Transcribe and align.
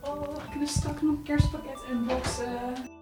Oh, 0.00 0.20
we 0.20 0.48
kunnen 0.50 0.68
straks 0.68 1.02
nog 1.02 1.16
een 1.16 1.22
kerstpakket 1.22 1.84
unboxen. 1.90 2.96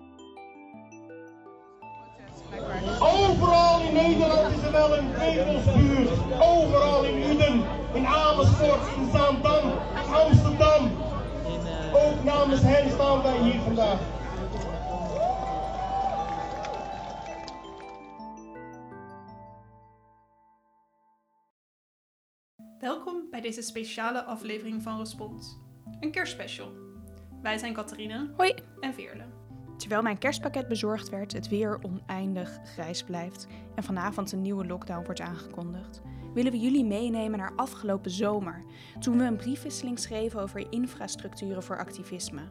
Overal 3.00 3.80
in 3.80 3.92
Nederland 3.92 4.56
is 4.56 4.62
er 4.62 4.72
wel 4.72 4.98
een 4.98 5.12
krekelsbuur. 5.12 6.10
Overal 6.40 7.04
in 7.04 7.30
Uden, 7.30 7.64
in 7.94 8.06
Amersfoort, 8.06 8.96
in 8.96 9.10
Zaandam, 9.12 9.72
Amsterdam. 10.12 10.90
Ook 11.92 12.24
namens 12.24 12.60
hen 12.62 12.90
staan 12.90 13.22
wij 13.22 13.38
hier 13.38 13.60
vandaag. 13.60 13.98
Welkom 22.78 23.26
bij 23.30 23.40
deze 23.40 23.62
speciale 23.62 24.22
aflevering 24.22 24.82
van 24.82 24.98
Respons. 24.98 25.65
Een 26.06 26.12
kerstspecial. 26.12 26.72
Wij 27.42 27.58
zijn 27.58 27.72
Catharine 27.72 28.30
Hoi. 28.36 28.54
en 28.80 28.94
Veerle. 28.94 29.24
Terwijl 29.76 30.02
mijn 30.02 30.18
kerstpakket 30.18 30.68
bezorgd 30.68 31.08
werd, 31.08 31.32
het 31.32 31.48
weer 31.48 31.78
oneindig 31.82 32.60
grijs 32.64 33.02
blijft 33.02 33.46
en 33.74 33.82
vanavond 33.82 34.32
een 34.32 34.42
nieuwe 34.42 34.66
lockdown 34.66 35.04
wordt 35.04 35.20
aangekondigd, 35.20 36.02
willen 36.34 36.52
we 36.52 36.58
jullie 36.58 36.84
meenemen 36.84 37.38
naar 37.38 37.52
afgelopen 37.56 38.10
zomer, 38.10 38.64
toen 38.98 39.18
we 39.18 39.24
een 39.24 39.36
briefwisseling 39.36 39.98
schreven 39.98 40.40
over 40.40 40.72
infrastructuren 40.72 41.62
voor 41.62 41.78
activisme. 41.78 42.42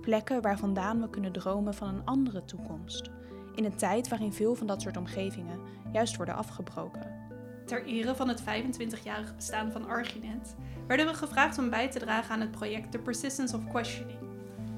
Plekken 0.00 0.42
waar 0.42 0.58
vandaan 0.58 1.00
we 1.00 1.10
kunnen 1.10 1.32
dromen 1.32 1.74
van 1.74 1.88
een 1.88 2.04
andere 2.04 2.44
toekomst. 2.44 3.10
In 3.54 3.64
een 3.64 3.76
tijd 3.76 4.08
waarin 4.08 4.32
veel 4.32 4.54
van 4.54 4.66
dat 4.66 4.82
soort 4.82 4.96
omgevingen 4.96 5.60
juist 5.92 6.16
worden 6.16 6.36
afgebroken. 6.36 7.23
Ter 7.64 7.84
ere 7.84 8.14
van 8.14 8.28
het 8.28 8.42
25-jarig 8.42 9.36
bestaan 9.36 9.72
van 9.72 9.86
Arginet 9.86 10.56
werden 10.86 11.06
we 11.06 11.14
gevraagd 11.14 11.58
om 11.58 11.70
bij 11.70 11.90
te 11.90 11.98
dragen 11.98 12.34
aan 12.34 12.40
het 12.40 12.50
project 12.50 12.90
The 12.90 12.98
Persistence 12.98 13.56
of 13.56 13.68
Questioning. 13.68 14.18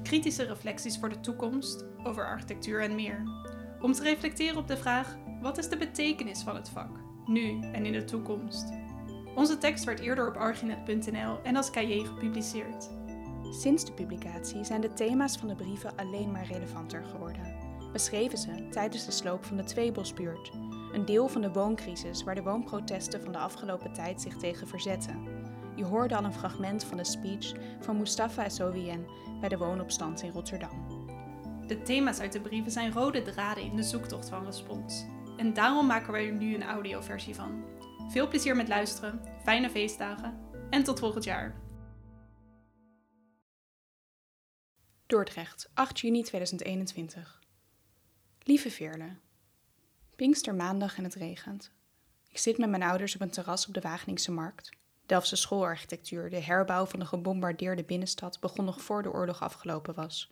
Kritische 0.03 0.43
reflecties 0.43 0.97
voor 0.97 1.09
de 1.09 1.19
toekomst, 1.19 1.85
over 2.03 2.25
architectuur 2.25 2.81
en 2.81 2.95
meer. 2.95 3.23
Om 3.81 3.93
te 3.93 4.03
reflecteren 4.03 4.57
op 4.57 4.67
de 4.67 4.77
vraag: 4.77 5.15
wat 5.41 5.57
is 5.57 5.69
de 5.69 5.77
betekenis 5.77 6.41
van 6.41 6.55
het 6.55 6.69
vak, 6.69 6.99
nu 7.25 7.61
en 7.61 7.85
in 7.85 7.91
de 7.91 8.03
toekomst? 8.03 8.73
Onze 9.35 9.57
tekst 9.57 9.83
werd 9.83 9.99
eerder 9.99 10.27
op 10.27 10.35
arginet.nl 10.35 11.39
en 11.43 11.55
als 11.55 11.69
cahier 11.69 12.05
gepubliceerd. 12.05 12.89
Sinds 13.49 13.85
de 13.85 13.91
publicatie 13.91 14.63
zijn 14.63 14.81
de 14.81 14.93
thema's 14.93 15.37
van 15.37 15.47
de 15.47 15.55
brieven 15.55 15.95
alleen 15.95 16.31
maar 16.31 16.45
relevanter 16.45 17.03
geworden. 17.03 17.55
We 17.91 17.99
schreven 17.99 18.37
ze 18.37 18.67
tijdens 18.71 19.05
de 19.05 19.11
sloop 19.11 19.45
van 19.45 19.57
de 19.57 19.63
Tweebosbuurt, 19.63 20.51
een 20.97 21.05
deel 21.05 21.27
van 21.27 21.41
de 21.41 21.51
wooncrisis 21.51 22.23
waar 22.23 22.35
de 22.35 22.41
woonprotesten 22.41 23.21
van 23.21 23.31
de 23.31 23.37
afgelopen 23.37 23.93
tijd 23.93 24.21
zich 24.21 24.37
tegen 24.37 24.67
verzetten. 24.67 25.27
Je 25.75 25.85
hoorde 25.85 26.15
al 26.15 26.23
een 26.23 26.33
fragment 26.33 26.83
van 26.83 26.97
de 26.97 27.03
speech 27.03 27.53
van 27.79 27.97
Mustafa 27.97 28.43
Essouien 28.43 29.05
bij 29.39 29.49
de 29.49 29.57
woonopstand 29.57 30.21
in 30.21 30.31
Rotterdam. 30.31 30.87
De 31.67 31.81
thema's 31.81 32.19
uit 32.19 32.31
de 32.31 32.41
brieven 32.41 32.71
zijn 32.71 32.91
rode 32.91 33.21
draden 33.21 33.63
in 33.63 33.75
de 33.75 33.83
zoektocht 33.83 34.29
van 34.29 34.45
Respons. 34.45 35.05
En 35.37 35.53
daarom 35.53 35.85
maken 35.85 36.13
we 36.13 36.19
er 36.19 36.31
nu 36.31 36.55
een 36.55 36.63
audioversie 36.63 37.35
van. 37.35 37.63
Veel 38.09 38.27
plezier 38.27 38.55
met 38.55 38.67
luisteren, 38.67 39.21
fijne 39.43 39.69
feestdagen 39.69 40.37
en 40.69 40.83
tot 40.83 40.99
volgend 40.99 41.23
jaar. 41.23 41.55
Dordrecht, 45.05 45.69
8 45.73 45.99
juni 45.99 46.23
2021. 46.23 47.41
Lieve 48.43 48.71
Veerle, 48.71 49.17
Pinkstermaandag 50.17 50.97
en 50.97 51.03
het 51.03 51.15
regent. 51.15 51.71
Ik 52.29 52.37
zit 52.37 52.57
met 52.57 52.69
mijn 52.69 52.83
ouders 52.83 53.15
op 53.15 53.21
een 53.21 53.29
terras 53.29 53.67
op 53.67 53.73
de 53.73 53.81
Wageningse 53.81 54.31
Markt. 54.31 54.69
Delftse 55.05 55.35
schoolarchitectuur, 55.35 56.29
de 56.29 56.39
herbouw 56.39 56.85
van 56.85 56.99
de 56.99 57.05
gebombardeerde 57.05 57.83
binnenstad, 57.83 58.39
begon 58.39 58.65
nog 58.65 58.81
voor 58.81 59.03
de 59.03 59.11
oorlog 59.11 59.41
afgelopen 59.41 59.93
was. 59.93 60.31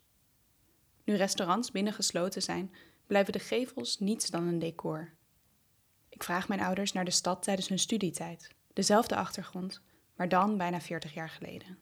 Nu 1.03 1.15
restaurants 1.15 1.71
binnengesloten 1.71 2.41
zijn, 2.41 2.73
blijven 3.07 3.33
de 3.33 3.39
gevels 3.39 3.99
niets 3.99 4.29
dan 4.29 4.47
een 4.47 4.59
decor. 4.59 5.13
Ik 6.09 6.23
vraag 6.23 6.47
mijn 6.47 6.61
ouders 6.61 6.91
naar 6.91 7.05
de 7.05 7.11
stad 7.11 7.43
tijdens 7.43 7.67
hun 7.67 7.79
studietijd. 7.79 8.49
Dezelfde 8.73 9.15
achtergrond, 9.15 9.81
maar 10.15 10.29
dan 10.29 10.57
bijna 10.57 10.81
40 10.81 11.13
jaar 11.13 11.29
geleden. 11.29 11.77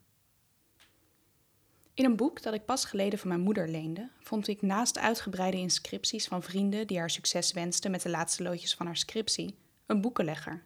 In 1.94 2.06
een 2.06 2.16
boek 2.16 2.42
dat 2.42 2.54
ik 2.54 2.66
pas 2.66 2.86
geleden 2.86 3.20
van 3.20 3.28
mijn 3.28 3.42
moeder 3.42 3.70
leende, 3.70 4.10
vond 4.20 4.48
ik 4.48 4.62
naast 4.62 4.98
uitgebreide 4.98 5.58
inscripties 5.58 6.28
van 6.28 6.44
vrienden 6.44 6.88
die 6.88 6.98
haar 6.98 7.10
succes 7.10 7.52
wensten 7.52 7.92
met 7.92 8.02
de 8.02 8.10
laatste 8.10 8.44
loodjes 8.44 8.74
van 8.74 8.86
haar 8.86 8.98
scriptie, 8.98 9.58
een 9.86 10.02
boekenlegger 10.02 10.64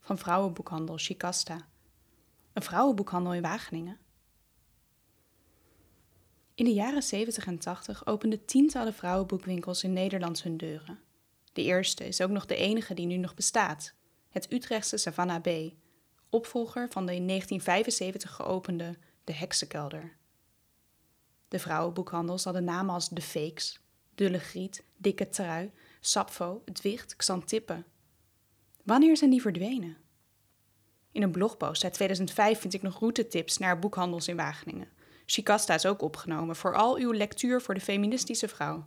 van 0.00 0.18
vrouwenboekhandel 0.18 0.96
Chicasta. 0.96 1.66
Een 2.52 2.62
vrouwenboekhandel 2.62 3.34
in 3.34 3.42
Wageningen. 3.42 3.98
In 6.54 6.64
de 6.64 6.72
jaren 6.72 7.02
70 7.02 7.46
en 7.46 7.58
80 7.58 8.06
openden 8.06 8.44
tientallen 8.44 8.94
vrouwenboekwinkels 8.94 9.84
in 9.84 9.92
Nederland 9.92 10.42
hun 10.42 10.56
deuren. 10.56 11.00
De 11.52 11.62
eerste 11.62 12.06
is 12.06 12.20
ook 12.20 12.30
nog 12.30 12.46
de 12.46 12.56
enige 12.56 12.94
die 12.94 13.06
nu 13.06 13.16
nog 13.16 13.34
bestaat, 13.34 13.94
het 14.28 14.52
Utrechtse 14.52 14.96
Savannah 14.96 15.42
B, 15.42 15.74
opvolger 16.30 16.88
van 16.88 17.06
de 17.06 17.14
in 17.14 17.26
1975 17.26 18.34
geopende 18.34 18.96
De 19.24 19.34
Heksenkelder. 19.34 20.15
De 21.48 21.58
vrouwenboekhandels 21.58 22.44
hadden 22.44 22.64
namen 22.64 22.94
als 22.94 23.08
De 23.08 23.22
Fakes, 23.22 23.80
Dulle 24.14 24.38
Griet, 24.38 24.84
Dikke 24.96 25.28
Trui, 25.28 25.70
Sapfo, 26.00 26.62
Het 26.64 26.80
Wicht, 26.80 27.16
Xantippe. 27.16 27.84
Wanneer 28.82 29.16
zijn 29.16 29.30
die 29.30 29.40
verdwenen? 29.40 29.96
In 31.12 31.22
een 31.22 31.30
blogpost 31.30 31.84
uit 31.84 31.92
2005 31.92 32.60
vind 32.60 32.74
ik 32.74 32.82
nog 32.82 32.98
routetips 32.98 33.58
naar 33.58 33.78
boekhandels 33.78 34.28
in 34.28 34.36
Wageningen. 34.36 34.88
Chicasta 35.26 35.74
is 35.74 35.86
ook 35.86 36.02
opgenomen 36.02 36.56
voor 36.56 36.76
al 36.76 36.96
uw 36.96 37.12
lectuur 37.12 37.62
voor 37.62 37.74
de 37.74 37.80
feministische 37.80 38.48
vrouw. 38.48 38.86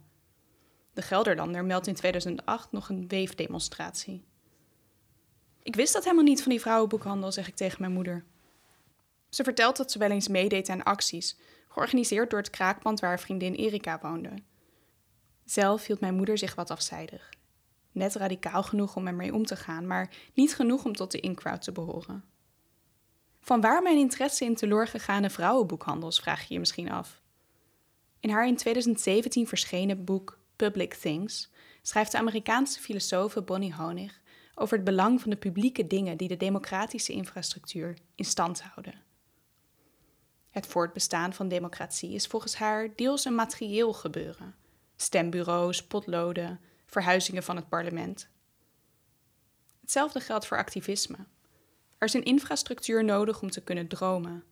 De 0.94 1.02
Gelderlander 1.02 1.66
meldt 1.66 1.88
in 1.88 1.96
2008 1.96 2.72
nog 2.72 2.90
een 2.90 3.08
weefdemonstratie. 3.08 4.26
Ik 5.64 5.76
wist 5.76 5.94
dat 5.94 6.04
helemaal 6.04 6.24
niet 6.24 6.42
van 6.42 6.52
die 6.52 6.62
vrouwenboekhandel, 6.62 7.32
zeg 7.32 7.48
ik 7.48 7.56
tegen 7.56 7.82
mijn 7.82 7.94
moeder. 7.94 8.26
Ze 9.30 9.44
vertelt 9.44 9.78
dat 9.78 9.92
ze 9.92 10.00
wel 10.00 10.12
eens 10.12 10.28
meedeed 10.28 10.70
aan 10.70 10.84
acties, 10.84 11.38
georganiseerd 11.80 12.30
door 12.30 12.40
het 12.40 12.50
kraakpand 12.50 13.00
waar 13.00 13.20
vriendin 13.20 13.54
Erika 13.54 14.00
woonde. 14.02 14.34
Zelf 15.46 15.86
hield 15.86 16.00
mijn 16.00 16.16
moeder 16.16 16.38
zich 16.38 16.56
wat 16.56 16.72
afzijdig. 16.72 17.30
Net 17.92 18.16
radicaal 18.16 18.64
genoeg 18.64 18.96
om 18.96 19.08
ermee 19.08 19.34
om 19.34 19.46
te 19.46 19.56
gaan, 19.56 19.88
maar 19.88 20.10
niet 20.34 20.56
genoeg 20.56 20.86
om 20.86 20.96
tot 20.96 21.12
de 21.12 21.20
in-crowd 21.20 21.62
te 21.62 21.72
behoren. 21.72 22.24
Vanwaar 23.42 23.82
mijn 23.82 23.98
interesse 23.98 24.46
in 24.46 24.56
teloorgegane 24.56 25.30
vrouwenboekhandels, 25.30 26.20
vraag 26.20 26.48
je 26.48 26.54
je 26.54 26.60
misschien 26.60 26.92
af. 26.92 27.22
In 28.20 28.30
haar 28.30 28.48
in 28.48 28.56
2017 28.56 29.48
verschenen 29.48 30.04
boek 30.06 30.40
Public 30.56 30.94
Things 30.94 31.52
schrijft 31.82 32.12
de 32.12 32.18
Amerikaanse 32.18 32.80
filosoof 32.80 33.34
Bonnie 33.46 33.76
Honig 33.76 34.22
over 34.56 34.76
het 34.76 34.86
belang 34.86 35.22
van 35.22 35.30
de 35.30 35.38
publieke 35.38 35.88
dingen 35.88 36.18
die 36.18 36.28
de 36.28 36.38
democratische 36.38 37.14
infrastructuur 37.14 37.98
in 38.16 38.26
stand 38.26 38.62
houden. 38.62 39.09
Het 40.60 40.68
voortbestaan 40.68 41.34
van 41.34 41.48
democratie 41.48 42.14
is 42.14 42.28
volgens 42.28 42.56
haar 42.56 42.96
deels 42.96 43.26
een 43.26 43.36
materieel 43.36 43.94
gebeuren: 43.94 44.56
stembureaus, 44.96 45.84
potloden, 45.84 46.60
verhuizingen 46.86 47.44
van 47.44 47.56
het 47.56 47.70
parlement. 47.70 48.28
Hetzelfde 49.82 50.20
geldt 50.20 50.46
voor 50.46 50.58
activisme. 50.58 51.18
Er 51.98 52.08
is 52.08 52.14
een 52.14 52.24
infrastructuur 52.24 53.04
nodig 53.04 53.42
om 53.42 53.50
te 53.50 53.64
kunnen 53.64 53.88
dromen, 53.88 54.44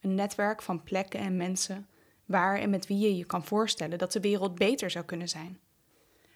een 0.00 0.14
netwerk 0.14 0.62
van 0.62 0.82
plekken 0.82 1.20
en 1.20 1.36
mensen 1.36 1.88
waar 2.26 2.58
en 2.58 2.70
met 2.70 2.86
wie 2.86 2.98
je 2.98 3.16
je 3.16 3.24
kan 3.24 3.44
voorstellen 3.44 3.98
dat 3.98 4.12
de 4.12 4.20
wereld 4.20 4.54
beter 4.54 4.90
zou 4.90 5.04
kunnen 5.04 5.28
zijn. 5.28 5.60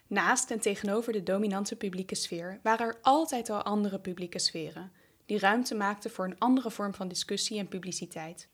Naast 0.07 0.51
en 0.51 0.59
tegenover 0.59 1.13
de 1.13 1.23
dominante 1.23 1.75
publieke 1.75 2.15
sfeer 2.15 2.59
waren 2.63 2.87
er 2.87 2.99
altijd 3.01 3.49
al 3.49 3.61
andere 3.61 3.99
publieke 3.99 4.39
sferen, 4.39 4.91
die 5.25 5.39
ruimte 5.39 5.75
maakten 5.75 6.11
voor 6.11 6.25
een 6.25 6.39
andere 6.39 6.71
vorm 6.71 6.93
van 6.93 7.07
discussie 7.07 7.59
en 7.59 7.67
publiciteit. 7.67 8.51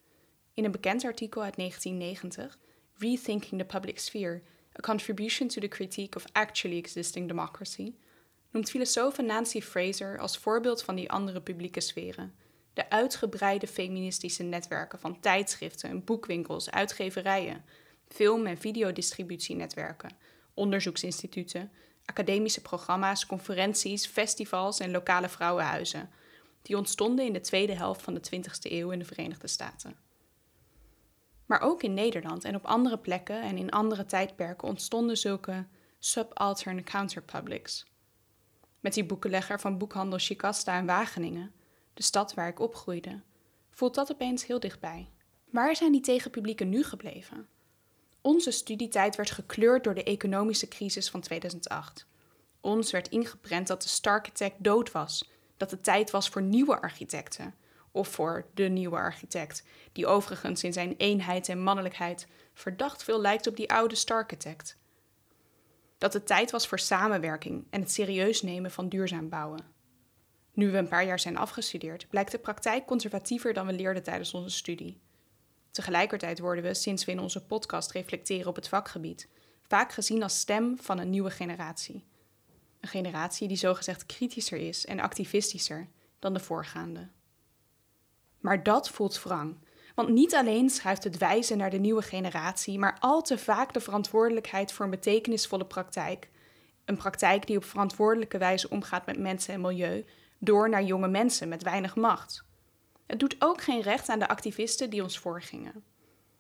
In 0.60 0.66
een 0.66 0.72
bekend 0.72 1.04
artikel 1.04 1.44
uit 1.44 1.56
1990, 1.56 2.58
Rethinking 2.98 3.62
the 3.62 3.68
Public 3.68 4.00
Sphere, 4.00 4.42
A 4.78 4.82
Contribution 4.82 5.48
to 5.48 5.62
the 5.62 5.68
Critique 5.68 6.18
of 6.18 6.26
Actually 6.32 6.78
Existing 6.78 7.28
Democracy, 7.28 7.94
noemt 8.52 8.70
filosoof 8.70 9.22
Nancy 9.22 9.62
Fraser 9.62 10.20
als 10.20 10.38
voorbeeld 10.38 10.84
van 10.84 10.96
die 10.96 11.12
andere 11.12 11.42
publieke 11.42 11.80
sferen 11.80 12.36
de 12.74 12.90
uitgebreide 12.90 13.68
feministische 13.68 14.44
netwerken 14.44 15.00
van 15.00 15.20
tijdschriften, 15.20 16.04
boekwinkels, 16.04 16.72
uitgeverijen, 16.72 17.66
film- 18.08 18.46
en 18.46 18.58
videodistributienetwerken, 18.58 20.18
onderzoeksinstituten, 20.54 21.72
academische 22.06 22.62
programma's, 22.62 23.26
conferenties, 23.26 24.08
festivals 24.08 24.80
en 24.80 24.92
lokale 24.92 25.30
vrouwenhuizen, 25.30 26.10
die 26.62 26.78
ontstonden 26.78 27.26
in 27.26 27.34
de 27.34 27.42
tweede 27.42 27.74
helft 27.74 28.02
van 28.02 28.14
de 28.14 28.22
20e 28.36 28.72
eeuw 28.72 28.92
in 28.92 29.00
de 29.00 29.06
Verenigde 29.06 29.48
Staten. 29.48 30.09
Maar 31.50 31.62
ook 31.62 31.84
in 31.84 31.94
Nederland 31.94 32.44
en 32.44 32.56
op 32.56 32.66
andere 32.66 32.98
plekken 32.98 33.42
en 33.42 33.58
in 33.58 33.72
andere 33.72 34.06
tijdperken 34.06 34.68
ontstonden 34.68 35.18
zulke 35.18 35.68
subaltern 36.00 36.84
counterpublics. 36.84 37.86
Met 38.80 38.94
die 38.94 39.06
boekenlegger 39.06 39.60
van 39.60 39.78
boekhandel 39.78 40.20
Chicasta 40.20 40.78
in 40.78 40.86
Wageningen, 40.86 41.52
de 41.94 42.04
stad 42.04 42.34
waar 42.34 42.48
ik 42.48 42.60
opgroeide, 42.60 43.22
voelt 43.70 43.96
dat 43.96 44.12
opeens 44.12 44.46
heel 44.46 44.60
dichtbij. 44.60 45.10
Waar 45.50 45.76
zijn 45.76 45.92
die 45.92 46.02
tegenpublieken 46.02 46.70
nu 46.70 46.84
gebleven? 46.84 47.48
Onze 48.22 48.52
studietijd 48.52 49.16
werd 49.16 49.32
gekleurd 49.32 49.84
door 49.84 49.96
de 49.96 50.04
economische 50.04 50.68
crisis 50.68 51.10
van 51.10 51.22
2008. 51.22 52.06
Ons 52.62 52.92
werd 52.92 53.08
ingeprent 53.08 53.68
dat 53.68 53.82
de 53.82 53.90
Starchitect 53.90 54.64
dood 54.64 54.92
was, 54.92 55.32
dat 55.58 55.72
het 55.72 55.84
tijd 55.84 56.12
was 56.12 56.30
voor 56.30 56.42
nieuwe 56.42 56.82
architecten, 56.82 57.56
of 57.92 58.08
voor 58.08 58.46
de 58.54 58.64
nieuwe 58.64 58.96
architect, 58.96 59.64
die 59.92 60.08
overigens 60.08 60.64
in 60.64 60.74
zijn 60.74 60.96
eenheid 60.98 61.50
en 61.50 61.64
mannelijkheid 61.64 62.28
verdacht 62.54 63.04
veel 63.04 63.22
lijkt 63.22 63.48
op 63.48 63.56
die 63.56 63.72
oude 63.72 63.96
Starchitect. 63.96 64.78
Dat 65.98 66.14
het 66.14 66.28
tijd 66.28 66.52
was 66.52 66.68
voor 66.68 66.80
samenwerking 66.80 67.68
en 67.70 67.82
het 67.82 67.92
serieus 67.92 68.42
nemen 68.42 68.72
van 68.72 68.90
duurzaam 68.90 69.30
bouwen. 69.30 69.66
Nu 70.54 70.72
we 70.72 70.78
een 70.78 70.88
paar 70.88 71.06
jaar 71.06 71.20
zijn 71.20 71.38
afgestudeerd, 71.38 72.10
blijkt 72.10 72.32
de 72.32 72.40
praktijk 72.40 72.86
conservatiever 72.86 73.54
dan 73.54 73.66
we 73.66 73.74
leerden 73.74 74.04
tijdens 74.04 74.34
onze 74.34 74.58
studie. 74.58 75.00
Tegelijkertijd 75.72 76.40
worden 76.40 76.64
we, 76.64 76.74
sinds 76.74 77.06
we 77.06 77.12
in 77.12 77.20
onze 77.20 77.46
podcast 77.46 77.92
reflecteren 77.92 78.48
op 78.48 78.56
het 78.56 78.68
vakgebied, 78.68 79.28
vaak 79.68 79.92
gezien 79.92 80.24
als 80.24 80.40
stem 80.40 80.78
van 80.80 81.00
een 81.00 81.10
nieuwe 81.10 81.32
generatie. 81.32 82.04
Een 82.80 82.90
generatie 82.90 83.48
die 83.48 83.58
zogezegd 83.58 84.06
kritischer 84.06 84.58
is 84.60 84.86
en 84.86 85.00
activistischer 85.00 85.88
dan 86.20 86.34
de 86.34 86.40
voorgaande. 86.40 87.08
Maar 88.40 88.64
dat 88.64 88.90
voelt 88.90 89.24
wrang, 89.24 89.58
want 89.96 90.10
niet 90.10 90.36
alleen 90.36 90.70
schuift 90.70 91.04
het 91.04 91.18
wijzen 91.18 91.58
naar 91.58 91.70
de 91.70 91.78
nieuwe 91.80 92.02
generatie, 92.02 92.80
maar 92.80 92.98
al 93.00 93.22
te 93.22 93.38
vaak 93.38 93.74
de 93.74 93.80
verantwoordelijkheid 93.80 94.72
voor 94.72 94.86
een 94.86 94.92
betekenisvolle 94.92 95.66
praktijk, 95.66 96.30
een 96.86 96.98
praktijk 96.98 97.48
die 97.48 97.58
op 97.58 97.64
verantwoordelijke 97.64 98.38
wijze 98.38 98.70
omgaat 98.70 99.06
met 99.06 99.20
mensen 99.20 99.54
en 99.54 99.62
milieu, 99.62 100.06
door 100.38 100.70
naar 100.70 100.84
jonge 100.84 101.08
mensen 101.08 101.50
met 101.50 101.64
weinig 101.64 101.96
macht. 101.96 102.44
Het 103.06 103.20
doet 103.20 103.36
ook 103.40 103.62
geen 103.62 103.82
recht 103.82 104.10
aan 104.10 104.20
de 104.20 104.28
activisten 104.28 104.90
die 104.90 105.04
ons 105.04 105.20
voorgingen. 105.20 105.84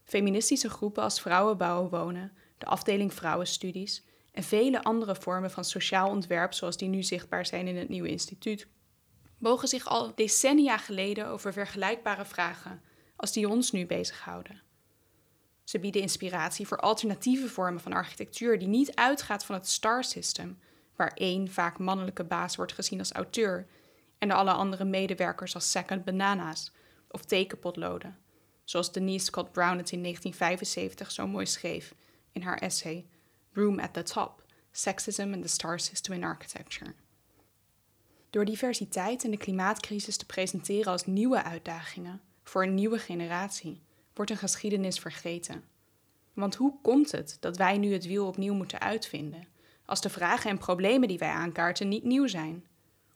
Feministische 0.03 0.69
groepen 0.69 1.03
als 1.03 1.21
Vrouwen 1.21 1.57
Bouwen 1.57 1.89
Wonen, 1.89 2.31
de 2.57 2.65
afdeling 2.65 3.13
Vrouwenstudies 3.13 4.05
en 4.31 4.43
vele 4.43 4.83
andere 4.83 5.15
vormen 5.15 5.51
van 5.51 5.63
sociaal 5.63 6.09
ontwerp 6.09 6.53
zoals 6.53 6.77
die 6.77 6.89
nu 6.89 7.03
zichtbaar 7.03 7.45
zijn 7.45 7.67
in 7.67 7.77
het 7.77 7.89
nieuwe 7.89 8.09
instituut, 8.09 8.67
bogen 9.39 9.68
zich 9.68 9.88
al 9.88 10.15
decennia 10.15 10.77
geleden 10.77 11.27
over 11.27 11.53
vergelijkbare 11.53 12.25
vragen 12.25 12.81
als 13.15 13.31
die 13.31 13.50
ons 13.50 13.71
nu 13.71 13.86
bezighouden. 13.86 14.62
Ze 15.63 15.80
bieden 15.80 16.01
inspiratie 16.01 16.68
voor 16.68 16.77
alternatieve 16.77 17.50
vormen 17.50 17.81
van 17.81 17.94
architectuur 17.94 18.59
die 18.59 18.68
niet 18.68 18.95
uitgaat 18.95 19.45
van 19.45 19.56
het 19.56 19.68
star 19.68 20.03
system, 20.03 20.59
waar 20.95 21.12
één 21.13 21.51
vaak 21.51 21.77
mannelijke 21.80 22.24
baas 22.24 22.56
wordt 22.56 22.74
gezien 22.74 23.00
als 23.00 23.12
auteur 23.12 23.68
en 24.18 24.31
alle 24.31 24.51
andere 24.51 24.86
medewerkers 24.86 25.56
als 25.56 25.71
second 25.71 26.06
bananas 26.06 26.71
of 27.09 27.25
tekenpotloden, 27.25 28.18
zoals 28.63 28.92
Denise 28.92 29.25
Scott 29.25 29.51
Brown 29.51 29.77
het 29.77 29.92
in 29.92 30.01
1975 30.01 31.12
zo 31.12 31.27
mooi 31.27 31.45
schreef 31.45 31.94
in 32.31 32.42
haar 32.42 32.57
essay 32.57 33.07
Room 33.53 33.80
at 33.80 33.94
the 33.94 34.03
Top: 34.03 34.44
Sexism 34.71 35.33
and 35.33 35.42
the 35.42 35.47
Star 35.47 35.80
System 35.80 36.13
in 36.13 36.24
Architecture. 36.24 36.94
Door 38.29 38.45
diversiteit 38.45 39.23
en 39.23 39.31
de 39.31 39.37
klimaatcrisis 39.37 40.17
te 40.17 40.25
presenteren 40.25 40.91
als 40.91 41.05
nieuwe 41.05 41.43
uitdagingen 41.43 42.21
voor 42.43 42.63
een 42.63 42.73
nieuwe 42.73 42.99
generatie, 42.99 43.81
wordt 44.13 44.31
een 44.31 44.37
geschiedenis 44.37 44.99
vergeten. 44.99 45.63
Want 46.33 46.55
hoe 46.55 46.81
komt 46.81 47.11
het 47.11 47.37
dat 47.39 47.57
wij 47.57 47.77
nu 47.77 47.93
het 47.93 48.05
wiel 48.05 48.27
opnieuw 48.27 48.53
moeten 48.53 48.79
uitvinden, 48.79 49.47
als 49.85 50.01
de 50.01 50.09
vragen 50.09 50.49
en 50.49 50.57
problemen 50.57 51.07
die 51.07 51.17
wij 51.17 51.29
aankaarten 51.29 51.87
niet 51.87 52.03
nieuw 52.03 52.27
zijn? 52.27 52.65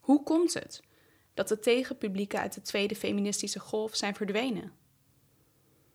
Hoe 0.00 0.22
komt 0.22 0.54
het 0.54 0.82
dat 1.34 1.48
de 1.48 1.58
tegenpublieken 1.58 2.40
uit 2.40 2.54
de 2.54 2.62
tweede 2.62 2.96
feministische 2.96 3.60
golf 3.60 3.96
zijn 3.96 4.14
verdwenen? 4.14 4.72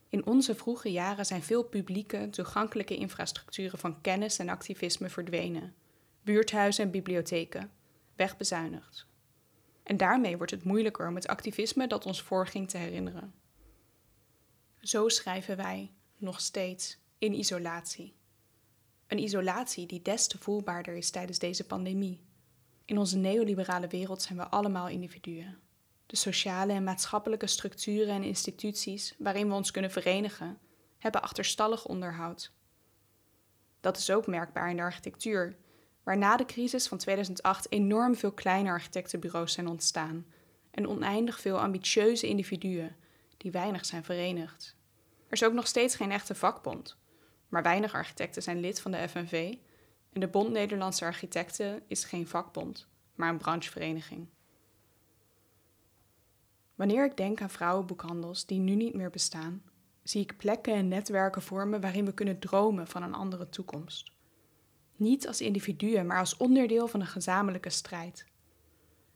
In 0.10 0.25
onze 0.25 0.56
vroege 0.56 0.92
jaren 0.92 1.25
zijn 1.25 1.44
veel 1.44 1.63
publieke, 1.63 2.27
toegankelijke 2.30 2.95
infrastructuren 2.95 3.80
van 3.80 4.01
kennis 4.01 4.39
en 4.39 4.50
activisme 4.50 5.10
verdwenen. 5.10 5.75
Buurthuizen 6.24 6.83
en 6.83 6.92
bibliotheken, 6.92 7.72
wegbezuinigd. 8.15 9.07
En 9.89 9.97
daarmee 9.97 10.38
wordt 10.38 10.51
het 10.51 10.63
moeilijker 10.63 11.07
om 11.07 11.15
het 11.15 11.27
activisme 11.27 11.88
dat 11.88 12.06
ons 12.06 12.21
voorging 12.21 12.69
te 12.69 12.77
herinneren. 12.77 13.33
Zo 14.81 15.07
schrijven 15.07 15.57
wij, 15.57 15.91
nog 16.18 16.41
steeds, 16.41 16.97
in 17.18 17.33
isolatie. 17.33 18.15
Een 19.07 19.19
isolatie 19.19 19.86
die 19.86 20.01
des 20.01 20.27
te 20.27 20.38
voelbaarder 20.38 20.95
is 20.95 21.09
tijdens 21.09 21.39
deze 21.39 21.65
pandemie. 21.65 22.21
In 22.86 22.97
onze 22.97 23.18
neoliberale 23.18 23.88
wereld 23.88 24.21
zijn 24.21 24.38
we 24.38 24.47
allemaal 24.47 24.88
individuen. 24.88 25.59
De 26.06 26.15
sociale 26.15 26.74
en 26.74 26.83
maatschappelijke 26.83 27.47
structuren 27.47 28.13
en 28.13 28.24
instituties 28.24 29.15
waarin 29.18 29.47
we 29.47 29.53
ons 29.53 29.71
kunnen 29.71 29.91
verenigen, 29.91 30.57
hebben 30.97 31.21
achterstallig 31.21 31.86
onderhoud. 31.86 32.51
Dat 33.80 33.97
is 33.97 34.12
ook 34.12 34.27
merkbaar 34.27 34.69
in 34.69 34.75
de 34.75 34.81
architectuur, 34.81 35.57
waar 36.10 36.18
na 36.18 36.38
de 36.38 36.46
crisis 36.46 36.88
van 36.88 36.98
2008 36.98 37.72
enorm 37.72 38.16
veel 38.16 38.32
kleine 38.32 38.70
architectenbureaus 38.70 39.54
zijn 39.54 39.68
ontstaan 39.68 40.26
en 40.72 40.88
oneindig 40.88 41.40
veel 41.40 41.60
ambitieuze 41.60 42.28
individuen 42.28 42.96
die 43.38 43.52
weinig 43.52 43.86
zijn 43.86 44.04
verenigd. 44.04 44.76
Er 45.28 45.34
is 45.34 45.44
ook 45.44 45.54
nog 45.54 45.68
steeds 45.68 45.96
geen 45.96 46.12
echte 46.12 46.36
vakbond, 46.36 46.98
maar 47.50 47.64
weinig 47.64 47.94
architecten 47.94 48.44
zijn 48.44 48.60
lid 48.60 48.82
van 48.82 48.92
de 48.92 49.10
FNV 49.10 49.56
en 50.14 50.20
de 50.20 50.28
Bond 50.28 50.52
Nederlandse 50.52 51.06
Architecten 51.06 51.82
is 51.88 52.04
geen 52.04 52.28
vakbond, 52.28 52.88
maar 53.16 53.30
een 53.30 53.38
branchevereniging. 53.38 54.28
Wanneer 56.76 57.06
ik 57.06 57.18
denk 57.18 57.42
aan 57.42 57.50
vrouwenboekhandels 57.50 58.46
die 58.46 58.60
nu 58.60 58.76
niet 58.76 58.94
meer 58.94 59.10
bestaan, 59.10 59.64
zie 60.04 60.22
ik 60.22 60.38
plekken 60.38 60.74
en 60.74 60.88
netwerken 60.88 61.42
vormen 61.42 61.82
waarin 61.82 62.06
we 62.06 62.14
kunnen 62.14 62.40
dromen 62.40 62.88
van 62.88 63.04
een 63.04 63.14
andere 63.14 63.50
toekomst. 63.50 64.18
Niet 65.00 65.28
als 65.28 65.42
individuen, 65.42 66.06
maar 66.06 66.19
als 66.19 66.38
onderdeel 66.38 66.88
van 66.88 67.00
een 67.00 67.07
gezamenlijke 67.07 67.69
strijd. 67.69 68.25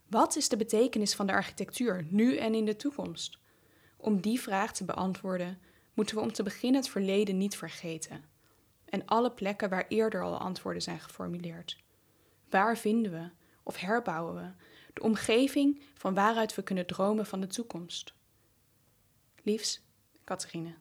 Wat 0.08 0.36
is 0.36 0.50
de 0.50 0.58
betekenis 0.58 1.16
van 1.16 1.28
de 1.28 1.34
architectuur 1.34 2.08
nu 2.10 2.38
en 2.38 2.54
in 2.54 2.66
de 2.66 2.76
toekomst? 2.76 3.40
Om 3.98 4.22
die 4.22 4.40
vraag 4.40 4.74
te 4.74 4.86
beantwoorden, 4.86 5.60
moeten 5.94 6.16
we 6.16 6.22
om 6.22 6.32
te 6.32 6.44
beginnen 6.44 6.82
het 6.82 6.90
verleden 6.90 7.38
niet 7.38 7.56
vergeten. 7.56 8.24
En 8.86 9.06
alle 9.06 9.32
plekken 9.32 9.70
waar 9.70 9.86
eerder 9.88 10.24
al 10.24 10.38
antwoorden 10.38 10.82
zijn 10.82 11.00
geformuleerd. 11.00 11.78
Waar 12.50 12.78
vinden 12.78 13.12
we 13.12 13.30
of 13.64 13.78
herbouwen 13.78 14.36
we 14.36 14.64
de 14.94 15.02
omgeving 15.02 15.82
van 15.94 16.14
waaruit 16.14 16.56
we 16.56 16.64
kunnen 16.64 16.86
dromen 16.86 17.26
van 17.26 17.42
de 17.42 17.48
toekomst? 17.48 18.14
Liefs, 19.42 19.82
Catharine. 20.24 20.76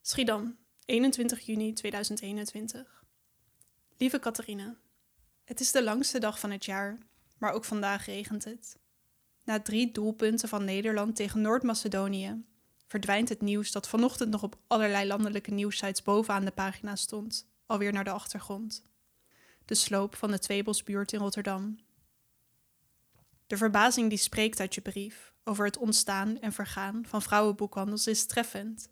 Schiedam, 0.00 0.58
21 0.88 1.40
juni 1.40 1.72
2021. 1.72 3.04
Lieve 3.96 4.18
Catharine, 4.18 4.76
het 5.44 5.60
is 5.60 5.72
de 5.72 5.82
langste 5.82 6.18
dag 6.18 6.38
van 6.38 6.50
het 6.50 6.64
jaar, 6.64 6.98
maar 7.38 7.52
ook 7.52 7.64
vandaag 7.64 8.06
regent 8.06 8.44
het. 8.44 8.78
Na 9.44 9.60
drie 9.60 9.92
doelpunten 9.92 10.48
van 10.48 10.64
Nederland 10.64 11.16
tegen 11.16 11.40
Noord-Macedonië 11.40 12.44
verdwijnt 12.86 13.28
het 13.28 13.40
nieuws 13.40 13.72
dat 13.72 13.88
vanochtend 13.88 14.30
nog 14.30 14.42
op 14.42 14.58
allerlei 14.66 15.06
landelijke 15.06 15.50
nieuwsites 15.50 16.02
bovenaan 16.02 16.44
de 16.44 16.50
pagina 16.50 16.96
stond, 16.96 17.48
alweer 17.66 17.92
naar 17.92 18.04
de 18.04 18.10
achtergrond. 18.10 18.82
De 19.64 19.74
sloop 19.74 20.14
van 20.14 20.30
de 20.30 20.38
Tweebosbuurt 20.38 21.12
in 21.12 21.18
Rotterdam. 21.18 21.78
De 23.46 23.56
verbazing 23.56 24.08
die 24.08 24.18
spreekt 24.18 24.60
uit 24.60 24.74
je 24.74 24.80
brief 24.80 25.32
over 25.44 25.64
het 25.64 25.78
ontstaan 25.78 26.40
en 26.40 26.52
vergaan 26.52 27.04
van 27.06 27.22
vrouwenboekhandels 27.22 28.06
is 28.06 28.26
treffend. 28.26 28.88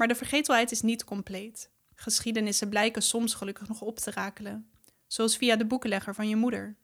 Maar 0.00 0.08
de 0.08 0.14
vergetelheid 0.14 0.70
is 0.70 0.80
niet 0.80 1.04
compleet. 1.04 1.70
Geschiedenissen 1.94 2.68
blijken 2.68 3.02
soms 3.02 3.34
gelukkig 3.34 3.68
nog 3.68 3.80
op 3.80 3.98
te 3.98 4.10
rakelen, 4.10 4.70
zoals 5.06 5.36
via 5.36 5.56
de 5.56 5.66
boekenlegger 5.66 6.14
van 6.14 6.28
je 6.28 6.36
moeder. 6.36 6.76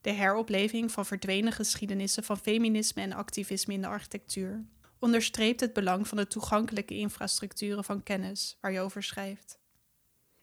De 0.00 0.10
heropleving 0.10 0.92
van 0.92 1.06
verdwenen 1.06 1.52
geschiedenissen 1.52 2.24
van 2.24 2.38
feminisme 2.38 3.02
en 3.02 3.12
activisme 3.12 3.74
in 3.74 3.80
de 3.80 3.86
architectuur 3.86 4.64
onderstreept 4.98 5.60
het 5.60 5.72
belang 5.72 6.08
van 6.08 6.18
de 6.18 6.26
toegankelijke 6.26 6.94
infrastructuren 6.94 7.84
van 7.84 8.02
kennis 8.02 8.58
waar 8.60 8.72
je 8.72 8.80
over 8.80 9.02
schrijft. 9.02 9.58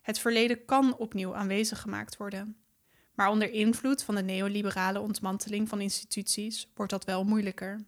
Het 0.01 0.19
verleden 0.19 0.65
kan 0.65 0.97
opnieuw 0.97 1.35
aanwezig 1.35 1.81
gemaakt 1.81 2.17
worden, 2.17 2.57
maar 3.13 3.29
onder 3.29 3.51
invloed 3.51 4.03
van 4.03 4.15
de 4.15 4.23
neoliberale 4.23 4.99
ontmanteling 4.99 5.69
van 5.69 5.81
instituties 5.81 6.71
wordt 6.75 6.91
dat 6.91 7.05
wel 7.05 7.23
moeilijker. 7.23 7.85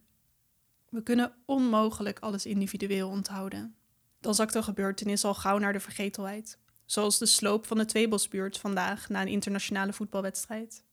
We 0.90 1.04
kunnen 1.04 1.34
onmogelijk 1.46 2.20
alles 2.20 2.46
individueel 2.46 3.10
onthouden. 3.10 3.74
Dan 4.20 4.36
zakt 4.36 4.56
een 4.56 4.64
gebeurtenis 4.64 5.24
al 5.24 5.34
gauw 5.34 5.58
naar 5.58 5.74
de 5.74 5.80
vergetelheid, 5.80 6.58
zoals 6.86 7.18
de 7.18 7.26
sloop 7.26 7.66
van 7.66 7.78
de 7.78 7.86
Tweebosbuurt 7.86 8.58
vandaag 8.58 9.10
na 9.10 9.22
een 9.22 9.28
internationale 9.28 9.94
voetbalwedstrijd. 9.94 10.84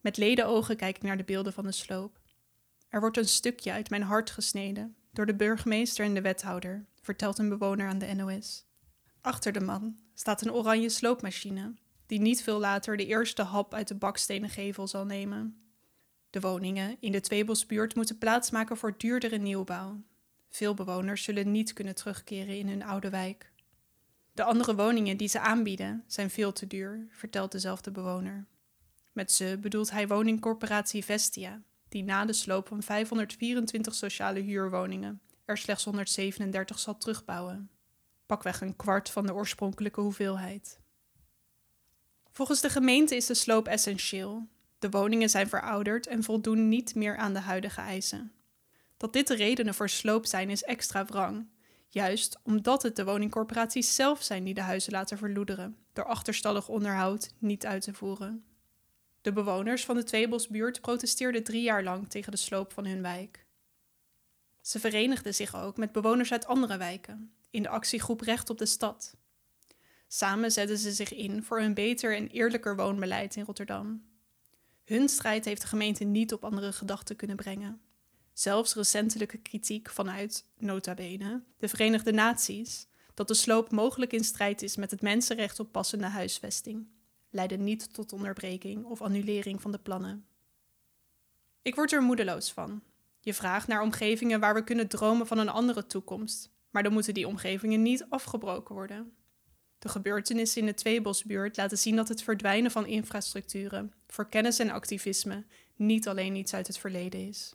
Met 0.00 0.16
ledenogen 0.16 0.76
kijk 0.76 0.96
ik 0.96 1.02
naar 1.02 1.16
de 1.16 1.24
beelden 1.24 1.52
van 1.52 1.64
de 1.64 1.72
sloop. 1.72 2.20
Er 2.88 3.00
wordt 3.00 3.16
een 3.16 3.28
stukje 3.28 3.72
uit 3.72 3.90
mijn 3.90 4.02
hart 4.02 4.30
gesneden 4.30 4.96
door 5.12 5.26
de 5.26 5.34
burgemeester 5.34 6.04
en 6.04 6.14
de 6.14 6.20
wethouder, 6.20 6.86
vertelt 7.00 7.38
een 7.38 7.48
bewoner 7.48 7.88
aan 7.88 7.98
de 7.98 8.14
NOS. 8.14 8.64
Achter 9.20 9.52
de 9.52 9.60
man 9.60 9.98
staat 10.14 10.42
een 10.42 10.52
oranje 10.52 10.88
sloopmachine, 10.88 11.74
die 12.06 12.20
niet 12.20 12.42
veel 12.42 12.58
later 12.58 12.96
de 12.96 13.06
eerste 13.06 13.42
hap 13.42 13.74
uit 13.74 13.88
de 13.88 13.94
bakstenen 13.94 14.50
gevel 14.50 14.86
zal 14.86 15.04
nemen. 15.04 15.60
De 16.30 16.40
woningen 16.40 16.96
in 17.00 17.12
de 17.12 17.20
Tweebosbuurt 17.20 17.94
moeten 17.94 18.18
plaatsmaken 18.18 18.76
voor 18.76 18.98
duurdere 18.98 19.36
nieuwbouw. 19.36 20.02
Veel 20.50 20.74
bewoners 20.74 21.22
zullen 21.22 21.50
niet 21.50 21.72
kunnen 21.72 21.94
terugkeren 21.94 22.58
in 22.58 22.68
hun 22.68 22.82
oude 22.82 23.10
wijk. 23.10 23.52
De 24.32 24.44
andere 24.44 24.74
woningen 24.74 25.16
die 25.16 25.28
ze 25.28 25.40
aanbieden 25.40 26.04
zijn 26.06 26.30
veel 26.30 26.52
te 26.52 26.66
duur, 26.66 27.06
vertelt 27.10 27.52
dezelfde 27.52 27.90
bewoner. 27.90 28.46
Met 29.12 29.32
ze 29.32 29.58
bedoelt 29.60 29.90
hij 29.90 30.08
woningcorporatie 30.08 31.04
Vestia, 31.04 31.62
die 31.88 32.04
na 32.04 32.24
de 32.24 32.32
sloop 32.32 32.68
van 32.68 32.82
524 32.82 33.94
sociale 33.94 34.40
huurwoningen 34.40 35.20
er 35.50 35.58
slechts 35.58 35.84
137 35.84 36.78
zal 36.78 36.96
terugbouwen. 36.96 37.70
Pakweg 38.26 38.60
een 38.60 38.76
kwart 38.76 39.10
van 39.10 39.26
de 39.26 39.34
oorspronkelijke 39.34 40.00
hoeveelheid. 40.00 40.80
Volgens 42.30 42.60
de 42.60 42.68
gemeente 42.68 43.16
is 43.16 43.26
de 43.26 43.34
sloop 43.34 43.68
essentieel. 43.68 44.48
De 44.78 44.90
woningen 44.90 45.30
zijn 45.30 45.48
verouderd 45.48 46.06
en 46.06 46.22
voldoen 46.22 46.68
niet 46.68 46.94
meer 46.94 47.16
aan 47.16 47.32
de 47.32 47.40
huidige 47.40 47.80
eisen. 47.80 48.32
Dat 49.00 49.12
dit 49.12 49.26
de 49.26 49.34
redenen 49.34 49.74
voor 49.74 49.88
sloop 49.88 50.26
zijn 50.26 50.50
is 50.50 50.62
extra 50.62 51.04
wrang, 51.04 51.48
juist 51.88 52.38
omdat 52.42 52.82
het 52.82 52.96
de 52.96 53.04
woningcorporaties 53.04 53.94
zelf 53.94 54.22
zijn 54.22 54.44
die 54.44 54.54
de 54.54 54.60
huizen 54.60 54.92
laten 54.92 55.18
verloederen, 55.18 55.76
door 55.92 56.04
achterstallig 56.04 56.68
onderhoud 56.68 57.34
niet 57.38 57.66
uit 57.66 57.82
te 57.82 57.94
voeren. 57.94 58.44
De 59.20 59.32
bewoners 59.32 59.84
van 59.84 59.96
de 59.96 60.04
Tweebosbuurt 60.04 60.80
protesteerden 60.80 61.44
drie 61.44 61.62
jaar 61.62 61.82
lang 61.82 62.08
tegen 62.08 62.30
de 62.30 62.38
sloop 62.38 62.72
van 62.72 62.86
hun 62.86 63.02
wijk. 63.02 63.46
Ze 64.60 64.80
verenigden 64.80 65.34
zich 65.34 65.56
ook 65.56 65.76
met 65.76 65.92
bewoners 65.92 66.32
uit 66.32 66.46
andere 66.46 66.76
wijken, 66.76 67.32
in 67.50 67.62
de 67.62 67.68
actiegroep 67.68 68.20
Recht 68.20 68.50
op 68.50 68.58
de 68.58 68.66
Stad. 68.66 69.16
Samen 70.08 70.50
zetten 70.50 70.78
ze 70.78 70.92
zich 70.92 71.12
in 71.12 71.42
voor 71.42 71.60
een 71.60 71.74
beter 71.74 72.16
en 72.16 72.28
eerlijker 72.28 72.76
woonbeleid 72.76 73.36
in 73.36 73.44
Rotterdam. 73.44 74.04
Hun 74.84 75.08
strijd 75.08 75.44
heeft 75.44 75.60
de 75.60 75.66
gemeente 75.66 76.04
niet 76.04 76.32
op 76.32 76.44
andere 76.44 76.72
gedachten 76.72 77.16
kunnen 77.16 77.36
brengen. 77.36 77.80
Zelfs 78.40 78.74
recentelijke 78.74 79.38
kritiek 79.38 79.90
vanuit, 79.90 80.44
nota 80.58 80.94
bene, 80.94 81.42
de 81.58 81.68
Verenigde 81.68 82.12
Naties, 82.12 82.86
dat 83.14 83.28
de 83.28 83.34
sloop 83.34 83.70
mogelijk 83.70 84.12
in 84.12 84.24
strijd 84.24 84.62
is 84.62 84.76
met 84.76 84.90
het 84.90 85.02
mensenrecht 85.02 85.60
op 85.60 85.72
passende 85.72 86.06
huisvesting, 86.06 86.86
leidde 87.30 87.56
niet 87.56 87.94
tot 87.94 88.12
onderbreking 88.12 88.84
of 88.84 89.02
annulering 89.02 89.62
van 89.62 89.72
de 89.72 89.78
plannen. 89.78 90.26
Ik 91.62 91.74
word 91.74 91.92
er 91.92 92.02
moedeloos 92.02 92.52
van. 92.52 92.82
Je 93.20 93.34
vraagt 93.34 93.66
naar 93.66 93.82
omgevingen 93.82 94.40
waar 94.40 94.54
we 94.54 94.64
kunnen 94.64 94.88
dromen 94.88 95.26
van 95.26 95.38
een 95.38 95.48
andere 95.48 95.86
toekomst, 95.86 96.50
maar 96.70 96.82
dan 96.82 96.92
moeten 96.92 97.14
die 97.14 97.28
omgevingen 97.28 97.82
niet 97.82 98.06
afgebroken 98.08 98.74
worden. 98.74 99.12
De 99.78 99.88
gebeurtenissen 99.88 100.60
in 100.60 100.66
de 100.66 100.74
Tweebosbuurt 100.74 101.56
laten 101.56 101.78
zien 101.78 101.96
dat 101.96 102.08
het 102.08 102.22
verdwijnen 102.22 102.70
van 102.70 102.86
infrastructuren 102.86 103.92
voor 104.06 104.28
kennis 104.28 104.58
en 104.58 104.70
activisme 104.70 105.44
niet 105.76 106.08
alleen 106.08 106.34
iets 106.34 106.54
uit 106.54 106.66
het 106.66 106.78
verleden 106.78 107.28
is. 107.28 107.54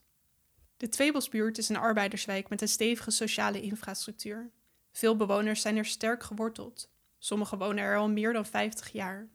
De 0.78 0.90
Tweebosbuurt 0.90 1.58
is 1.58 1.70
een 1.70 1.76
arbeiderswijk 1.78 2.50
met 2.50 2.62
een 2.62 2.68
stevige 2.68 3.12
sociale 3.12 3.62
infrastructuur. 3.62 4.52
Veel 4.92 5.16
bewoners 5.16 5.62
zijn 5.62 5.78
er 5.78 5.86
sterk 5.86 6.24
geworteld. 6.24 6.90
Sommigen 7.18 7.58
wonen 7.58 7.84
er 7.84 7.98
al 7.98 8.10
meer 8.10 8.34
dan 8.34 8.46
50 8.46 8.92
jaar. 8.92 9.30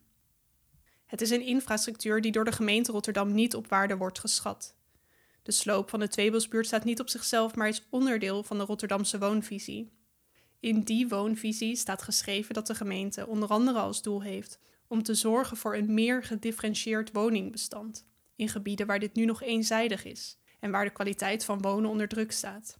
Het 1.06 1.20
is 1.20 1.30
een 1.30 1.42
infrastructuur 1.42 2.20
die 2.20 2.32
door 2.32 2.44
de 2.44 2.52
gemeente 2.52 2.92
Rotterdam 2.92 3.35
niet 3.35 3.54
op 3.54 3.68
waarde 3.68 3.97
wordt 3.97 4.18
geschat. 4.18 4.75
De 5.42 5.52
sloop 5.52 5.90
van 5.90 6.00
de 6.00 6.09
Tweebosbuurt 6.09 6.66
staat 6.66 6.85
niet 6.85 7.00
op 7.00 7.09
zichzelf, 7.09 7.54
maar 7.54 7.68
is 7.68 7.87
onderdeel 7.90 8.42
van 8.42 8.59
de 8.59 8.64
Rotterdamse 8.64 9.18
woonvisie. 9.18 9.92
In 10.59 10.80
die 10.80 11.09
woonvisie 11.09 11.76
staat 11.76 12.02
geschreven 12.02 12.54
dat 12.54 12.66
de 12.66 12.75
gemeente 12.75 13.26
onder 13.26 13.49
andere 13.49 13.78
als 13.78 14.02
doel 14.02 14.23
heeft 14.23 14.59
om 14.87 15.02
te 15.02 15.14
zorgen 15.14 15.56
voor 15.56 15.76
een 15.76 15.94
meer 15.94 16.23
gedifferentieerd 16.23 17.12
woningbestand 17.12 18.06
in 18.37 18.49
gebieden 18.49 18.87
waar 18.87 18.99
dit 18.99 19.14
nu 19.14 19.25
nog 19.25 19.42
eenzijdig 19.42 20.04
is 20.04 20.39
en 20.61 20.71
waar 20.71 20.85
de 20.85 20.90
kwaliteit 20.90 21.45
van 21.45 21.61
wonen 21.61 21.90
onder 21.90 22.09
druk 22.09 22.33
staat. 22.33 22.79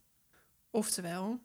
Oftewel, 0.71 1.41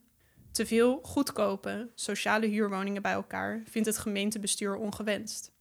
te 0.51 0.65
veel 0.65 0.99
goedkope 1.03 1.91
sociale 1.95 2.45
huurwoningen 2.45 3.01
bij 3.01 3.11
elkaar 3.11 3.61
vindt 3.65 3.87
het 3.87 3.97
gemeentebestuur 3.97 4.75
ongewenst. 4.75 5.51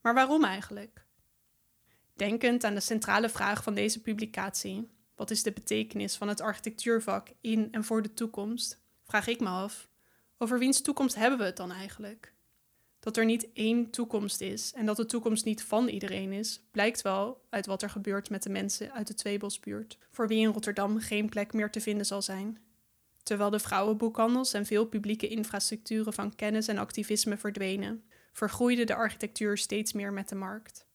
Maar 0.00 0.14
waarom 0.14 0.44
eigenlijk? 0.44 1.06
Denkend 2.14 2.64
aan 2.64 2.74
de 2.74 2.80
centrale 2.80 3.28
vraag 3.28 3.62
van 3.62 3.74
deze 3.74 4.00
publicatie, 4.00 4.90
wat 5.14 5.30
is 5.30 5.42
de 5.42 5.52
betekenis 5.52 6.16
van 6.16 6.28
het 6.28 6.40
architectuurvak 6.40 7.28
in 7.40 7.68
en 7.72 7.84
voor 7.84 8.02
de 8.02 8.14
toekomst, 8.14 8.82
vraag 9.04 9.26
ik 9.26 9.40
me 9.40 9.48
af, 9.48 9.88
over 10.38 10.58
wiens 10.58 10.80
toekomst 10.80 11.14
hebben 11.14 11.38
we 11.38 11.44
het 11.44 11.56
dan 11.56 11.72
eigenlijk? 11.72 12.34
Dat 13.02 13.16
er 13.16 13.24
niet 13.24 13.48
één 13.52 13.90
toekomst 13.90 14.40
is 14.40 14.72
en 14.72 14.86
dat 14.86 14.96
de 14.96 15.06
toekomst 15.06 15.44
niet 15.44 15.62
van 15.62 15.88
iedereen 15.88 16.32
is, 16.32 16.60
blijkt 16.70 17.02
wel 17.02 17.44
uit 17.50 17.66
wat 17.66 17.82
er 17.82 17.90
gebeurt 17.90 18.30
met 18.30 18.42
de 18.42 18.50
mensen 18.50 18.92
uit 18.92 19.06
de 19.06 19.14
Tweebosbuurt, 19.14 19.98
voor 20.10 20.28
wie 20.28 20.38
in 20.38 20.52
Rotterdam 20.52 20.98
geen 20.98 21.28
plek 21.28 21.52
meer 21.52 21.70
te 21.70 21.80
vinden 21.80 22.06
zal 22.06 22.22
zijn. 22.22 22.58
Terwijl 23.22 23.50
de 23.50 23.58
vrouwenboekhandels 23.58 24.52
en 24.52 24.66
veel 24.66 24.86
publieke 24.86 25.28
infrastructuren 25.28 26.12
van 26.12 26.34
kennis 26.34 26.68
en 26.68 26.78
activisme 26.78 27.36
verdwenen, 27.36 28.04
vergroeide 28.32 28.84
de 28.84 28.94
architectuur 28.94 29.58
steeds 29.58 29.92
meer 29.92 30.12
met 30.12 30.28
de 30.28 30.34
markt. 30.34 30.86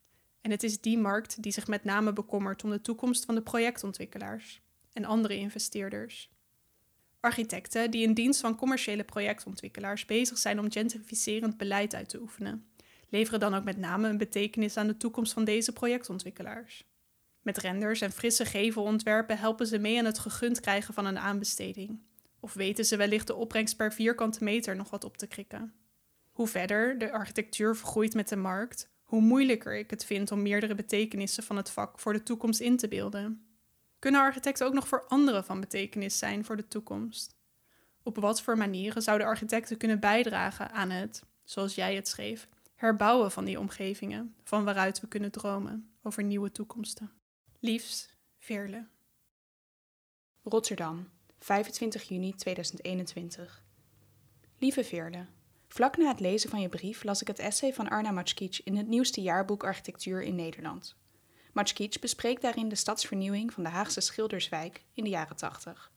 En 0.41 0.51
het 0.51 0.63
is 0.63 0.81
die 0.81 0.97
markt 0.97 1.43
die 1.43 1.51
zich 1.51 1.67
met 1.67 1.83
name 1.83 2.13
bekommert 2.13 2.63
om 2.63 2.69
de 2.69 2.81
toekomst 2.81 3.25
van 3.25 3.35
de 3.35 3.41
projectontwikkelaars 3.41 4.61
en 4.93 5.05
andere 5.05 5.35
investeerders. 5.35 6.29
Architecten 7.27 7.91
die 7.91 8.03
in 8.03 8.13
dienst 8.13 8.39
van 8.39 8.55
commerciële 8.55 9.03
projectontwikkelaars 9.03 10.05
bezig 10.05 10.37
zijn 10.37 10.59
om 10.59 10.71
gentrificerend 10.71 11.57
beleid 11.57 11.95
uit 11.95 12.09
te 12.09 12.21
oefenen, 12.21 12.67
leveren 13.09 13.39
dan 13.39 13.53
ook 13.55 13.63
met 13.63 13.77
name 13.77 14.09
een 14.09 14.17
betekenis 14.17 14.77
aan 14.77 14.87
de 14.87 14.97
toekomst 14.97 15.33
van 15.33 15.43
deze 15.43 15.73
projectontwikkelaars. 15.73 16.83
Met 17.41 17.57
renders 17.57 18.01
en 18.01 18.11
frisse 18.11 18.45
gevelontwerpen 18.45 19.37
helpen 19.37 19.67
ze 19.67 19.77
mee 19.77 19.97
aan 19.97 20.05
het 20.05 20.19
gegund 20.19 20.59
krijgen 20.59 20.93
van 20.93 21.05
een 21.05 21.19
aanbesteding. 21.19 21.99
Of 22.39 22.53
weten 22.53 22.85
ze 22.85 22.97
wellicht 22.97 23.27
de 23.27 23.35
opbrengst 23.35 23.77
per 23.77 23.93
vierkante 23.93 24.43
meter 24.43 24.75
nog 24.75 24.89
wat 24.89 25.03
op 25.03 25.17
te 25.17 25.27
krikken. 25.27 25.73
Hoe 26.31 26.47
verder 26.47 26.97
de 26.97 27.11
architectuur 27.11 27.75
vergroeit 27.75 28.13
met 28.13 28.29
de 28.29 28.35
markt, 28.35 28.89
hoe 29.03 29.21
moeilijker 29.21 29.77
ik 29.77 29.89
het 29.89 30.05
vind 30.05 30.31
om 30.31 30.41
meerdere 30.41 30.75
betekenissen 30.75 31.43
van 31.43 31.57
het 31.57 31.69
vak 31.69 31.99
voor 31.99 32.13
de 32.13 32.23
toekomst 32.23 32.59
in 32.59 32.77
te 32.77 32.87
beelden. 32.87 33.46
Kunnen 33.99 34.21
architecten 34.21 34.65
ook 34.65 34.73
nog 34.73 34.87
voor 34.87 35.05
anderen 35.07 35.43
van 35.43 35.59
betekenis 35.59 36.17
zijn 36.17 36.45
voor 36.45 36.55
de 36.55 36.67
toekomst? 36.67 37.35
Op 38.03 38.17
wat 38.17 38.41
voor 38.41 38.57
manieren 38.57 39.01
zouden 39.01 39.27
architecten 39.27 39.77
kunnen 39.77 39.99
bijdragen 39.99 40.71
aan 40.71 40.89
het, 40.89 41.23
zoals 41.43 41.75
jij 41.75 41.95
het 41.95 42.07
schreef, 42.07 42.47
herbouwen 42.75 43.31
van 43.31 43.45
die 43.45 43.59
omgevingen, 43.59 44.35
van 44.43 44.63
waaruit 44.63 44.99
we 44.99 45.07
kunnen 45.07 45.31
dromen 45.31 45.91
over 46.03 46.23
nieuwe 46.23 46.51
toekomsten? 46.51 47.11
Liefs, 47.59 48.09
Veerle. 48.39 48.85
Rotterdam, 50.43 51.09
25 51.39 52.03
juni 52.03 52.35
2021. 52.35 53.63
Lieve 54.57 54.83
Veerle, 54.83 55.25
vlak 55.67 55.97
na 55.97 56.07
het 56.07 56.19
lezen 56.19 56.49
van 56.49 56.61
je 56.61 56.69
brief 56.69 57.03
las 57.03 57.21
ik 57.21 57.27
het 57.27 57.39
essay 57.39 57.73
van 57.73 57.89
Arna 57.89 58.11
Matskic 58.11 58.61
in 58.63 58.77
het 58.77 58.87
nieuwste 58.87 59.21
jaarboek 59.21 59.63
Architectuur 59.63 60.21
in 60.21 60.35
Nederland. 60.35 60.95
Matschkic 61.57 61.97
bespreekt 61.99 62.41
daarin 62.41 62.69
de 62.69 62.75
stadsvernieuwing 62.75 63.53
van 63.53 63.63
de 63.63 63.69
Haagse 63.69 64.01
Schilderswijk 64.01 64.83
in 64.93 65.03
de 65.03 65.09
jaren 65.09 65.35
80. 65.35 65.91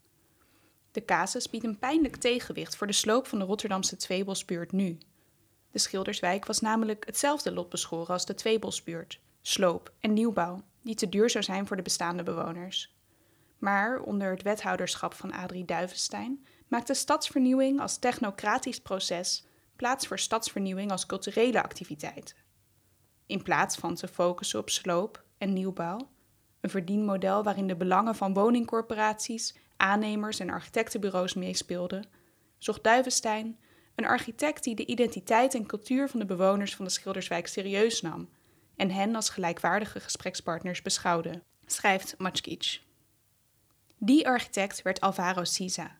De 0.93 1.05
casus 1.05 1.51
biedt 1.51 1.65
een 1.65 1.79
pijnlijk 1.79 2.17
tegenwicht 2.17 2.77
voor 2.77 2.87
de 2.87 2.93
sloop 2.93 3.27
van 3.27 3.39
de 3.39 3.45
Rotterdamse 3.45 3.97
Tweebosbuurt 3.97 4.73
nu. 4.73 4.99
De 5.71 5.79
Schilderswijk 5.79 6.47
was 6.47 6.61
namelijk 6.61 7.07
hetzelfde 7.07 7.53
lot 7.53 7.69
beschoren 7.69 8.13
als 8.13 8.27
de 8.27 8.35
Tweebosbuurt, 8.35 9.21
sloop 9.43 9.93
en 10.01 10.13
nieuwbouw, 10.13 10.63
die 10.83 10.95
te 10.95 11.09
duur 11.09 11.31
zou 11.31 11.45
zijn 11.45 11.67
voor 11.67 11.77
de 11.77 11.83
bestaande 11.83 12.23
bewoners. 12.23 12.95
Maar 13.59 14.01
onder 14.01 14.31
het 14.31 14.43
wethouderschap 14.43 15.15
van 15.15 15.33
Adrie 15.33 15.65
Duivenstein 15.65 16.47
maakt 16.69 16.87
de 16.87 16.95
stadsvernieuwing 16.95 17.81
als 17.81 17.99
technocratisch 17.99 18.81
proces 18.81 19.45
plaats 19.77 20.07
voor 20.07 20.19
stadsvernieuwing 20.19 20.91
als 20.91 21.07
culturele 21.07 21.63
activiteit. 21.63 22.35
In 23.27 23.43
plaats 23.43 23.77
van 23.77 23.95
te 23.95 24.09
focussen 24.09 24.59
op 24.59 24.71
sloop, 24.71 25.29
en 25.41 25.53
nieuwbouw, 25.53 26.09
een 26.61 26.71
verdienmodel 26.71 27.43
waarin 27.43 27.67
de 27.67 27.77
belangen 27.77 28.15
van 28.15 28.35
woningcorporaties, 28.35 29.55
aannemers 29.77 30.39
en 30.39 30.51
architectenbureaus 30.51 31.35
meespeelden, 31.35 32.05
zocht 32.59 32.85
Duivenstein 32.85 33.59
een 33.95 34.07
architect 34.07 34.65
die 34.65 34.75
de 34.75 34.87
identiteit 34.87 35.55
en 35.55 35.67
cultuur 35.67 36.09
van 36.09 36.21
de 36.21 36.27
bewoners 36.27 36.77
van 36.77 36.85
de 36.85 36.91
Schilderswijk 36.91 37.47
serieus 37.47 38.01
nam 38.01 38.29
en 38.77 38.91
hen 38.91 39.15
als 39.15 39.29
gelijkwaardige 39.29 40.01
gesprekspartners 40.01 40.83
beschouwde, 40.83 41.43
schrijft 41.67 42.15
Matschkic. 42.19 42.83
Die 43.99 44.27
architect 44.27 44.83
werd 44.83 45.01
Alvaro 45.01 45.45
Siza. 45.45 45.99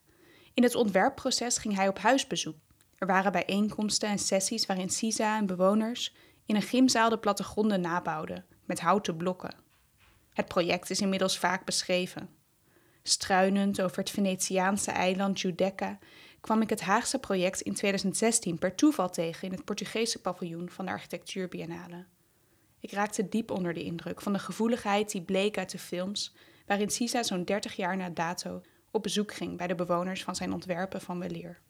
In 0.55 0.63
het 0.63 0.75
ontwerpproces 0.75 1.59
ging 1.59 1.75
hij 1.75 1.89
op 1.89 1.99
huisbezoek. 1.99 2.57
Er 2.97 3.07
waren 3.07 3.33
bijeenkomsten 3.33 4.09
en 4.09 4.19
sessies 4.19 4.67
waarin 4.67 4.91
Siza 4.91 5.37
en 5.37 5.47
bewoners 5.47 6.15
in 6.47 6.55
een 6.57 6.63
gymzaal 6.63 7.11
de 7.11 7.19
plattegronden 7.19 7.81
nabouwden, 7.81 8.45
met 8.71 8.81
houten 8.81 9.17
blokken. 9.17 9.55
Het 10.33 10.49
project 10.49 10.91
is 10.91 11.01
inmiddels 11.01 11.39
vaak 11.39 11.65
beschreven. 11.65 12.29
Struinend 13.03 13.83
over 13.83 13.99
het 13.99 14.11
Venetiaanse 14.11 14.91
eiland 14.91 15.41
Giudecca 15.41 15.99
kwam 16.41 16.63
ik 16.63 16.71
het 16.71 16.81
Haagse 16.81 17.19
project 17.19 17.61
in 17.61 17.75
2016 17.75 18.59
per 18.59 18.75
toeval 18.75 19.11
tegen 19.11 19.49
in 19.49 19.55
het 19.55 19.65
Portugese 19.65 20.21
paviljoen 20.21 20.71
van 20.71 20.85
de 20.85 20.91
Architectuurbiennale. 20.91 22.07
Ik 22.81 22.91
raakte 22.91 23.29
diep 23.29 23.51
onder 23.51 23.75
de 23.75 23.83
indruk 23.83 24.21
van 24.21 24.33
de 24.33 24.39
gevoeligheid 24.39 25.11
die 25.11 25.23
bleek 25.23 25.59
uit 25.59 25.71
de 25.71 25.79
films, 25.79 26.35
waarin 26.67 26.91
Sisa 26.91 27.23
zo'n 27.23 27.45
30 27.45 27.77
jaar 27.77 27.97
na 27.97 28.11
dato 28.11 28.63
op 28.91 29.03
bezoek 29.03 29.35
ging 29.35 29.57
bij 29.57 29.67
de 29.67 29.75
bewoners 29.75 30.23
van 30.23 30.37
zijn 30.37 30.53
ontwerpen 30.53 31.01
van 31.01 31.19
Weleer. 31.19 31.61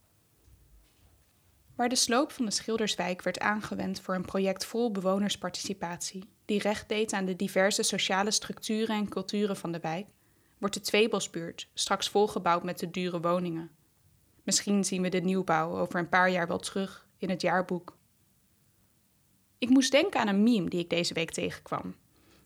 Waar 1.75 1.89
de 1.89 1.97
sloop 1.97 2.33
van 2.33 2.45
de 2.45 2.51
Schilderswijk 2.51 3.23
werd 3.23 3.39
aangewend 3.39 4.01
voor 4.01 4.15
een 4.15 4.25
project 4.25 4.65
vol 4.65 4.91
bewonersparticipatie, 4.91 6.31
die 6.51 6.61
recht 6.61 6.89
deed 6.89 7.13
aan 7.13 7.25
de 7.25 7.37
diverse 7.37 7.83
sociale 7.83 8.31
structuren 8.31 8.97
en 8.97 9.09
culturen 9.09 9.57
van 9.57 9.73
de 9.73 9.81
wijk, 9.81 10.07
wordt 10.59 10.75
de 10.75 10.81
Tweebosbuurt 10.81 11.69
straks 11.75 12.09
volgebouwd 12.09 12.63
met 12.63 12.79
de 12.79 12.91
dure 12.91 13.21
woningen. 13.21 13.71
Misschien 14.43 14.85
zien 14.85 15.03
we 15.03 15.09
de 15.09 15.21
nieuwbouw 15.21 15.79
over 15.79 15.99
een 15.99 16.09
paar 16.09 16.31
jaar 16.31 16.47
wel 16.47 16.59
terug 16.59 17.09
in 17.19 17.31
het 17.31 17.41
jaarboek. 17.41 17.97
Ik 19.59 19.69
moest 19.69 19.91
denken 19.91 20.21
aan 20.21 20.29
een 20.29 20.43
meme 20.43 20.69
die 20.69 20.81
ik 20.81 20.91
deze 20.91 21.15
week 21.15 21.31
tegenkwam. 21.31 21.95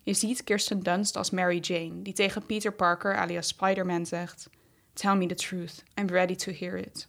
Je 0.03 0.15
ziet 0.15 0.45
Kirsten 0.45 0.81
Dunst 0.81 1.17
als 1.17 1.31
Mary 1.31 1.59
Jane, 1.59 2.03
die 2.03 2.13
tegen 2.13 2.47
Peter 2.47 2.73
Parker 2.73 3.17
alias 3.17 3.49
Spider-Man 3.49 4.07
zegt: 4.07 4.51
Tell 4.93 5.17
me 5.17 5.27
the 5.27 5.35
truth, 5.35 5.83
I'm 6.01 6.07
ready 6.07 6.35
to 6.35 6.53
hear 6.53 6.77
it. 6.77 7.09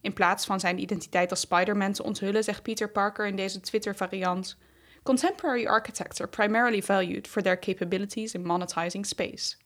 In 0.00 0.12
plaats 0.12 0.46
van 0.46 0.60
zijn 0.60 0.78
identiteit 0.78 1.30
als 1.30 1.40
Spider-Man 1.40 1.92
te 1.92 2.02
onthullen, 2.02 2.44
zegt 2.44 2.62
Peter 2.62 2.90
Parker 2.90 3.26
in 3.26 3.36
deze 3.36 3.60
Twitter-variant: 3.60 4.56
Contemporary 5.04 5.66
architects 5.66 6.20
are 6.20 6.30
primarily 6.30 6.80
valued 6.80 7.28
for 7.28 7.42
their 7.42 7.58
capabilities 7.58 8.34
in 8.34 8.42
monetizing 8.42 9.06
space. 9.06 9.56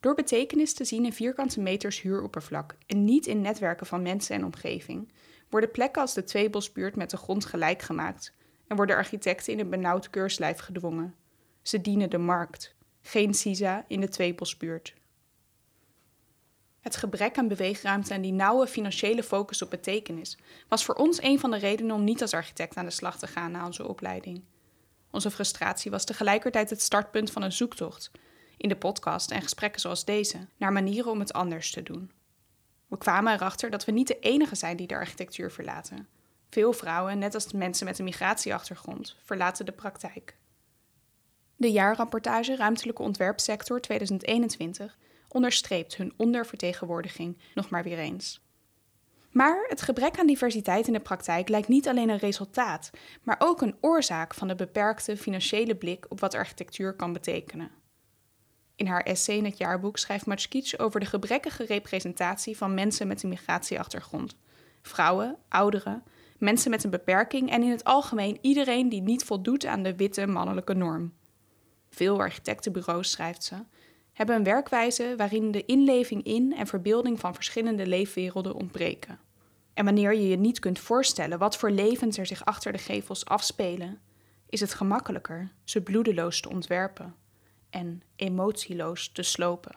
Door 0.00 0.14
betekenis 0.14 0.74
te 0.74 0.84
zien 0.84 1.04
in 1.04 1.12
vierkante 1.12 1.60
meters 1.60 2.00
huuroppervlak 2.00 2.76
en 2.86 3.04
niet 3.04 3.26
in 3.26 3.40
netwerken 3.40 3.86
van 3.86 4.02
mensen 4.02 4.34
en 4.34 4.44
omgeving, 4.44 5.12
worden 5.48 5.70
plekken 5.70 6.02
als 6.02 6.14
de 6.14 6.24
Tweebosbuurt 6.24 6.96
met 6.96 7.10
de 7.10 7.16
grond 7.16 7.44
gelijk 7.44 7.82
gemaakt 7.82 8.34
en 8.66 8.76
worden 8.76 8.96
architecten 8.96 9.52
in 9.52 9.58
een 9.58 9.70
benauwd 9.70 10.10
keurslijf 10.10 10.58
gedwongen. 10.58 11.14
Ze 11.62 11.80
dienen 11.80 12.10
de 12.10 12.18
markt, 12.18 12.74
geen 13.00 13.34
CISA 13.34 13.84
in 13.88 14.00
de 14.00 14.08
Tweebosbuurt. 14.08 14.94
Het 16.80 16.96
gebrek 16.96 17.38
aan 17.38 17.48
beweegruimte 17.48 18.14
en 18.14 18.22
die 18.22 18.32
nauwe 18.32 18.66
financiële 18.66 19.22
focus 19.22 19.62
op 19.62 19.70
betekenis 19.70 20.38
was 20.68 20.84
voor 20.84 20.94
ons 20.94 21.22
een 21.22 21.38
van 21.38 21.50
de 21.50 21.56
redenen 21.56 21.94
om 21.94 22.04
niet 22.04 22.22
als 22.22 22.34
architect 22.34 22.76
aan 22.76 22.84
de 22.84 22.90
slag 22.90 23.18
te 23.18 23.26
gaan 23.26 23.50
na 23.50 23.66
onze 23.66 23.88
opleiding. 23.88 24.42
Onze 25.10 25.30
frustratie 25.30 25.90
was 25.90 26.04
tegelijkertijd 26.04 26.70
het 26.70 26.82
startpunt 26.82 27.30
van 27.30 27.42
een 27.42 27.52
zoektocht, 27.52 28.10
in 28.56 28.68
de 28.68 28.76
podcast 28.76 29.30
en 29.30 29.42
gesprekken 29.42 29.80
zoals 29.80 30.04
deze, 30.04 30.46
naar 30.56 30.72
manieren 30.72 31.10
om 31.10 31.20
het 31.20 31.32
anders 31.32 31.70
te 31.70 31.82
doen. 31.82 32.10
We 32.88 32.98
kwamen 32.98 33.32
erachter 33.32 33.70
dat 33.70 33.84
we 33.84 33.92
niet 33.92 34.06
de 34.06 34.18
enige 34.18 34.54
zijn 34.54 34.76
die 34.76 34.86
de 34.86 34.94
architectuur 34.94 35.50
verlaten. 35.50 36.08
Veel 36.50 36.72
vrouwen, 36.72 37.18
net 37.18 37.34
als 37.34 37.52
mensen 37.52 37.86
met 37.86 37.98
een 37.98 38.04
migratieachtergrond, 38.04 39.16
verlaten 39.24 39.66
de 39.66 39.72
praktijk. 39.72 40.36
De 41.56 41.70
jaarrapportage 41.70 42.56
Ruimtelijke 42.56 43.02
Ontwerpsector 43.02 43.80
2021 43.80 44.98
onderstreept 45.32 45.96
hun 45.96 46.12
ondervertegenwoordiging 46.16 47.38
nog 47.54 47.70
maar 47.70 47.82
weer 47.82 47.98
eens. 47.98 48.40
Maar 49.30 49.64
het 49.68 49.82
gebrek 49.82 50.18
aan 50.18 50.26
diversiteit 50.26 50.86
in 50.86 50.92
de 50.92 51.00
praktijk 51.00 51.48
lijkt 51.48 51.68
niet 51.68 51.88
alleen 51.88 52.08
een 52.08 52.18
resultaat, 52.18 52.90
maar 53.22 53.36
ook 53.38 53.60
een 53.60 53.76
oorzaak 53.80 54.34
van 54.34 54.48
de 54.48 54.54
beperkte 54.54 55.16
financiële 55.16 55.74
blik 55.74 56.06
op 56.08 56.20
wat 56.20 56.34
architectuur 56.34 56.94
kan 56.94 57.12
betekenen. 57.12 57.70
In 58.76 58.86
haar 58.86 59.02
essay 59.02 59.36
in 59.36 59.44
het 59.44 59.58
jaarboek 59.58 59.98
schrijft 59.98 60.26
Matschkitsch 60.26 60.78
over 60.78 61.00
de 61.00 61.06
gebrekkige 61.06 61.64
representatie 61.64 62.56
van 62.56 62.74
mensen 62.74 63.06
met 63.06 63.22
een 63.22 63.28
migratieachtergrond. 63.28 64.36
Vrouwen, 64.82 65.36
ouderen, 65.48 66.02
mensen 66.38 66.70
met 66.70 66.84
een 66.84 66.90
beperking 66.90 67.50
en 67.50 67.62
in 67.62 67.70
het 67.70 67.84
algemeen 67.84 68.38
iedereen 68.40 68.88
die 68.88 69.02
niet 69.02 69.24
voldoet 69.24 69.66
aan 69.66 69.82
de 69.82 69.96
witte 69.96 70.26
mannelijke 70.26 70.74
norm. 70.74 71.12
Veel 71.90 72.18
architectenbureaus, 72.18 73.10
schrijft 73.10 73.44
ze, 73.44 73.54
hebben 74.20 74.38
een 74.38 74.54
werkwijze 74.54 75.14
waarin 75.16 75.50
de 75.50 75.64
inleving 75.64 76.24
in 76.24 76.52
en 76.56 76.66
verbeelding 76.66 77.20
van 77.20 77.34
verschillende 77.34 77.86
leefwerelden 77.86 78.54
ontbreken. 78.54 79.18
En 79.74 79.84
wanneer 79.84 80.14
je 80.14 80.28
je 80.28 80.36
niet 80.36 80.58
kunt 80.58 80.78
voorstellen 80.78 81.38
wat 81.38 81.56
voor 81.56 81.70
levens 81.70 82.18
er 82.18 82.26
zich 82.26 82.44
achter 82.44 82.72
de 82.72 82.78
gevels 82.78 83.24
afspelen, 83.24 84.00
is 84.48 84.60
het 84.60 84.74
gemakkelijker 84.74 85.52
ze 85.64 85.82
bloedeloos 85.82 86.40
te 86.40 86.48
ontwerpen 86.48 87.14
en 87.70 88.02
emotieloos 88.16 89.12
te 89.12 89.22
slopen. 89.22 89.76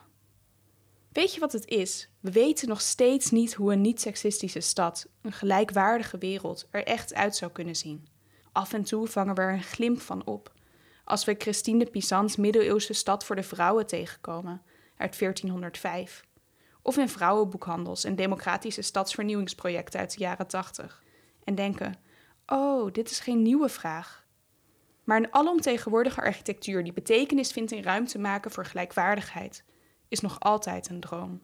Weet 1.12 1.34
je 1.34 1.40
wat 1.40 1.52
het 1.52 1.66
is? 1.66 2.08
We 2.20 2.30
weten 2.30 2.68
nog 2.68 2.80
steeds 2.80 3.30
niet 3.30 3.54
hoe 3.54 3.72
een 3.72 3.80
niet-seksistische 3.80 4.60
stad, 4.60 5.08
een 5.22 5.32
gelijkwaardige 5.32 6.18
wereld, 6.18 6.68
er 6.70 6.84
echt 6.84 7.14
uit 7.14 7.36
zou 7.36 7.52
kunnen 7.52 7.76
zien. 7.76 8.06
Af 8.52 8.72
en 8.72 8.84
toe 8.84 9.06
vangen 9.06 9.34
we 9.34 9.40
er 9.40 9.52
een 9.52 9.62
glimp 9.62 10.00
van 10.00 10.26
op. 10.26 10.53
Als 11.04 11.24
we 11.24 11.34
Christine 11.38 11.84
de 11.84 11.90
Pisans 11.90 12.36
middeleeuwse 12.36 12.92
stad 12.92 13.24
voor 13.24 13.36
de 13.36 13.42
vrouwen 13.42 13.86
tegenkomen, 13.86 14.62
uit 14.96 15.18
1405. 15.18 16.24
Of 16.82 16.96
in 16.96 17.08
vrouwenboekhandels 17.08 18.04
en 18.04 18.16
democratische 18.16 18.82
stadsvernieuwingsprojecten 18.82 20.00
uit 20.00 20.12
de 20.12 20.18
jaren 20.18 20.46
80. 20.46 21.02
En 21.44 21.54
denken: 21.54 21.94
oh, 22.46 22.92
dit 22.92 23.10
is 23.10 23.20
geen 23.20 23.42
nieuwe 23.42 23.68
vraag. 23.68 24.26
Maar 25.04 25.16
een 25.16 25.34
alomtegenwoordige 25.34 26.20
architectuur 26.20 26.82
die 26.82 26.92
betekenis 26.92 27.50
vindt 27.50 27.72
in 27.72 27.82
ruimte 27.82 28.18
maken 28.18 28.50
voor 28.50 28.64
gelijkwaardigheid, 28.64 29.64
is 30.08 30.20
nog 30.20 30.40
altijd 30.40 30.88
een 30.88 31.00
droom. 31.00 31.42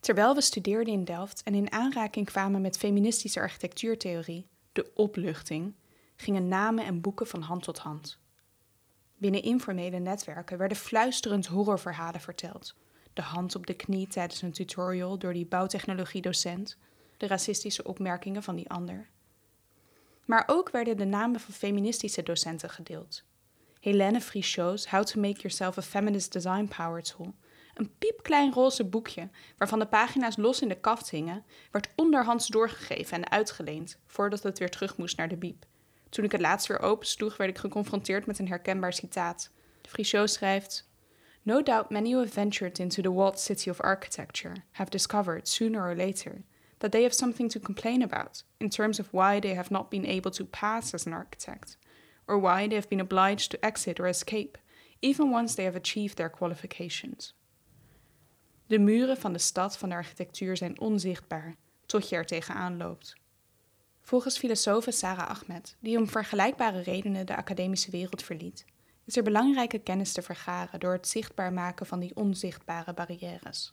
Terwijl 0.00 0.34
we 0.34 0.40
studeerden 0.40 0.92
in 0.92 1.04
Delft 1.04 1.42
en 1.42 1.54
in 1.54 1.72
aanraking 1.72 2.26
kwamen 2.26 2.60
met 2.60 2.78
feministische 2.78 3.40
architectuurtheorie, 3.40 4.48
de 4.72 4.90
opluchting, 4.94 5.74
gingen 6.16 6.48
namen 6.48 6.84
en 6.84 7.00
boeken 7.00 7.26
van 7.26 7.42
hand 7.42 7.62
tot 7.62 7.78
hand. 7.78 8.20
Binnen 9.20 9.42
informele 9.42 9.98
netwerken 9.98 10.58
werden 10.58 10.76
fluisterend 10.76 11.46
horrorverhalen 11.46 12.20
verteld. 12.20 12.74
De 13.12 13.22
hand 13.22 13.56
op 13.56 13.66
de 13.66 13.74
knie 13.74 14.06
tijdens 14.06 14.42
een 14.42 14.52
tutorial 14.52 15.18
door 15.18 15.32
die 15.32 15.46
bouwtechnologie-docent, 15.46 16.76
de 17.16 17.26
racistische 17.26 17.84
opmerkingen 17.84 18.42
van 18.42 18.56
die 18.56 18.70
ander 18.70 19.08
maar 20.30 20.44
ook 20.46 20.70
werden 20.70 20.96
de 20.96 21.04
namen 21.04 21.40
van 21.40 21.54
feministische 21.54 22.22
docenten 22.22 22.70
gedeeld. 22.70 23.24
Helene 23.80 24.20
Frichot's 24.20 24.86
How 24.86 25.04
to 25.04 25.20
Make 25.20 25.40
Yourself 25.40 25.78
a 25.78 25.82
Feminist 25.82 26.32
Design 26.32 26.64
Power 26.76 27.02
Tool, 27.02 27.34
een 27.74 27.90
piepklein 27.98 28.52
roze 28.52 28.84
boekje 28.84 29.28
waarvan 29.56 29.78
de 29.78 29.86
pagina's 29.86 30.36
los 30.36 30.60
in 30.60 30.68
de 30.68 30.80
kaft 30.80 31.10
hingen, 31.10 31.44
werd 31.70 31.88
onderhands 31.96 32.46
doorgegeven 32.46 33.16
en 33.16 33.30
uitgeleend 33.30 33.98
voordat 34.06 34.42
het 34.42 34.58
weer 34.58 34.70
terug 34.70 34.96
moest 34.96 35.16
naar 35.16 35.28
de 35.28 35.36
biep. 35.36 35.66
Toen 36.10 36.24
ik 36.24 36.32
het 36.32 36.40
laatst 36.40 36.66
weer 36.66 36.80
opensloeg, 36.80 37.36
werd 37.36 37.50
ik 37.50 37.58
geconfronteerd 37.58 38.26
met 38.26 38.38
een 38.38 38.48
herkenbaar 38.48 38.92
citaat. 38.92 39.50
Frichot 39.82 40.30
schrijft: 40.30 40.88
No 41.42 41.62
doubt 41.62 41.90
many 41.90 42.10
who 42.10 42.18
have 42.18 42.32
ventured 42.32 42.78
into 42.78 43.02
the 43.02 43.12
walled 43.12 43.40
city 43.40 43.70
of 43.70 43.80
architecture 43.80 44.54
have 44.70 44.90
discovered, 44.90 45.48
sooner 45.48 45.80
or 45.80 45.96
later, 45.96 46.44
that 46.78 46.90
they 46.90 47.02
have 47.02 47.14
something 47.14 47.50
to 47.50 47.60
complain 47.60 48.02
about 48.02 48.44
in 48.58 48.68
terms 48.68 48.98
of 48.98 49.12
why 49.12 49.40
they 49.40 49.54
have 49.54 49.70
not 49.70 49.90
been 49.90 50.04
able 50.04 50.30
to 50.30 50.44
pass 50.44 50.94
as 50.94 51.06
an 51.06 51.12
architect, 51.12 51.78
or 52.26 52.38
why 52.38 52.66
they 52.66 52.76
have 52.76 52.88
been 52.88 53.00
obliged 53.00 53.50
to 53.50 53.64
exit 53.64 54.00
or 54.00 54.06
escape, 54.06 54.58
even 55.00 55.30
once 55.30 55.54
they 55.54 55.64
have 55.64 55.76
achieved 55.76 56.16
their 56.16 56.30
qualifications. 56.30 57.34
De 58.66 58.78
muren 58.78 59.16
van 59.16 59.32
de 59.32 59.38
stad 59.38 59.78
van 59.78 59.92
architectuur 59.92 60.56
zijn 60.56 60.80
onzichtbaar 60.80 61.56
tot 61.86 62.08
je 62.08 62.16
er 62.16 62.26
tegenaan 62.26 62.76
loopt. 62.76 63.19
Volgens 64.10 64.38
filosoof 64.38 64.86
Sarah 64.88 65.28
Ahmed, 65.28 65.76
die 65.80 65.98
om 65.98 66.08
vergelijkbare 66.08 66.80
redenen 66.80 67.26
de 67.26 67.36
academische 67.36 67.90
wereld 67.90 68.22
verliet, 68.22 68.64
is 69.04 69.16
er 69.16 69.22
belangrijke 69.22 69.78
kennis 69.78 70.12
te 70.12 70.22
vergaren 70.22 70.80
door 70.80 70.92
het 70.92 71.08
zichtbaar 71.08 71.52
maken 71.52 71.86
van 71.86 72.00
die 72.00 72.16
onzichtbare 72.16 72.94
barrières. 72.94 73.72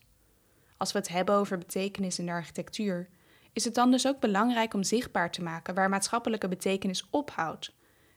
Als 0.78 0.92
we 0.92 0.98
het 0.98 1.08
hebben 1.08 1.36
over 1.36 1.58
betekenis 1.58 2.20
in 2.20 2.26
de 2.26 2.32
architectuur, 2.32 3.10
is 3.54 3.64
het 3.64 3.74
dan 3.74 3.92
dus 3.92 4.08
ook 4.08 4.20
belangrijk 4.20 4.74
om 4.74 4.84
zichtbaar 4.84 5.32
te 5.32 5.44
maken 5.44 5.74
waar 5.76 5.90
maatschappelijke 5.90 6.48
betekenis 6.48 7.08
ophoudt, 7.10 7.74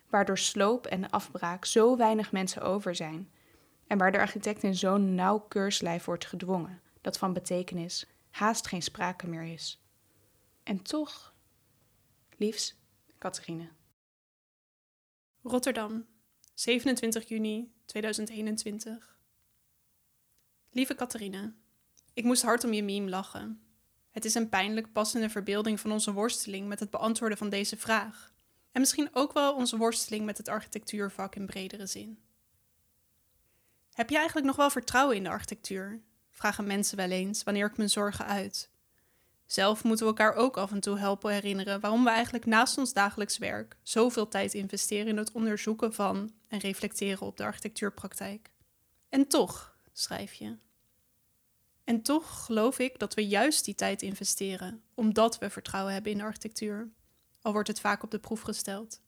waardoor 0.08 0.38
sloop 0.38 0.86
en 0.86 1.10
afbraak 1.10 1.64
zo 1.64 1.96
weinig 1.96 2.32
mensen 2.32 2.62
over 2.62 2.94
zijn 2.94 3.30
en 3.86 3.98
waar 3.98 4.12
de 4.12 4.18
architect 4.18 4.62
in 4.62 4.74
zo'n 4.74 5.14
nauw 5.14 5.38
keurslijf 5.38 6.04
wordt 6.04 6.26
gedwongen 6.26 6.80
dat 7.00 7.18
van 7.18 7.32
betekenis 7.32 8.06
haast 8.30 8.66
geen 8.66 8.82
sprake 8.82 9.26
meer 9.26 9.52
is. 9.52 9.82
En 10.62 10.82
toch, 10.82 11.29
liefs, 12.40 12.74
Catharine. 13.18 13.68
Rotterdam, 15.42 16.06
27 16.54 17.28
juni 17.28 17.72
2021. 17.84 19.18
Lieve 20.70 20.94
Catharine, 20.94 21.54
ik 22.14 22.24
moest 22.24 22.42
hard 22.42 22.64
om 22.64 22.72
je 22.72 22.82
meme 22.82 23.08
lachen. 23.08 23.62
Het 24.10 24.24
is 24.24 24.34
een 24.34 24.48
pijnlijk 24.48 24.92
passende 24.92 25.30
verbeelding 25.30 25.80
van 25.80 25.92
onze 25.92 26.12
worsteling 26.12 26.68
met 26.68 26.80
het 26.80 26.90
beantwoorden 26.90 27.38
van 27.38 27.48
deze 27.48 27.76
vraag. 27.76 28.32
En 28.72 28.80
misschien 28.80 29.08
ook 29.12 29.32
wel 29.32 29.54
onze 29.54 29.76
worsteling 29.76 30.24
met 30.24 30.38
het 30.38 30.48
architectuurvak 30.48 31.34
in 31.34 31.46
bredere 31.46 31.86
zin. 31.86 32.18
Heb 33.92 34.10
je 34.10 34.16
eigenlijk 34.16 34.46
nog 34.46 34.56
wel 34.56 34.70
vertrouwen 34.70 35.16
in 35.16 35.22
de 35.22 35.30
architectuur? 35.30 36.02
Vragen 36.30 36.66
mensen 36.66 36.96
wel 36.96 37.10
eens 37.10 37.42
wanneer 37.42 37.66
ik 37.66 37.76
mijn 37.76 37.90
zorgen 37.90 38.26
uit. 38.26 38.70
Zelf 39.52 39.84
moeten 39.84 40.06
we 40.06 40.12
elkaar 40.12 40.34
ook 40.34 40.56
af 40.56 40.72
en 40.72 40.80
toe 40.80 40.98
helpen 40.98 41.32
herinneren 41.32 41.80
waarom 41.80 42.04
we 42.04 42.10
eigenlijk 42.10 42.46
naast 42.46 42.78
ons 42.78 42.92
dagelijks 42.92 43.38
werk 43.38 43.76
zoveel 43.82 44.28
tijd 44.28 44.54
investeren 44.54 45.06
in 45.06 45.16
het 45.16 45.32
onderzoeken 45.32 45.94
van 45.94 46.32
en 46.48 46.58
reflecteren 46.58 47.26
op 47.26 47.36
de 47.36 47.44
architectuurpraktijk. 47.44 48.50
En 49.08 49.26
toch, 49.28 49.76
schrijf 49.92 50.32
je, 50.32 50.56
En 51.84 52.02
toch 52.02 52.44
geloof 52.44 52.78
ik 52.78 52.98
dat 52.98 53.14
we 53.14 53.26
juist 53.26 53.64
die 53.64 53.74
tijd 53.74 54.02
investeren, 54.02 54.82
omdat 54.94 55.38
we 55.38 55.50
vertrouwen 55.50 55.92
hebben 55.92 56.12
in 56.12 56.18
de 56.18 56.24
architectuur, 56.24 56.90
al 57.42 57.52
wordt 57.52 57.68
het 57.68 57.80
vaak 57.80 58.02
op 58.02 58.10
de 58.10 58.18
proef 58.18 58.40
gesteld. 58.40 59.00